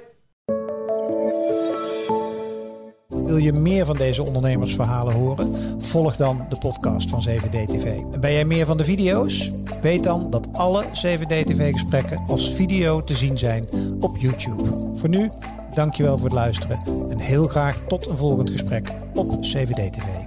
Wil 3.27 3.37
je 3.37 3.53
meer 3.53 3.87
van 3.87 3.97
deze 3.97 4.23
ondernemersverhalen 4.23 5.15
horen? 5.15 5.55
Volg 5.79 6.17
dan 6.17 6.47
de 6.49 6.59
podcast 6.59 7.11
van 7.11 7.27
7D-TV. 7.29 7.85
En 8.13 8.21
ben 8.21 8.33
jij 8.33 8.45
meer 8.45 8.67
van 8.67 8.77
de 8.77 8.85
video's? 8.85 9.53
Weet 9.81 10.05
dan 10.05 10.31
dat 10.31 10.49
alle 10.53 10.85
7D-TV-gesprekken 10.85 12.25
als 12.27 12.55
video 12.55 13.05
te 13.05 13.15
zien 13.15 13.39
zijn 13.39 13.69
op 14.01 14.17
YouTube. 14.17 14.65
Voor 14.95 15.09
nu, 15.09 15.31
dankjewel 15.75 16.17
voor 16.17 16.27
het 16.27 16.35
luisteren 16.35 16.79
en 17.09 17.19
heel 17.19 17.47
graag 17.47 17.81
tot 17.89 18.07
een 18.07 18.17
volgend 18.17 18.51
gesprek 18.51 18.93
op 19.15 19.33
7D-TV. 19.33 20.26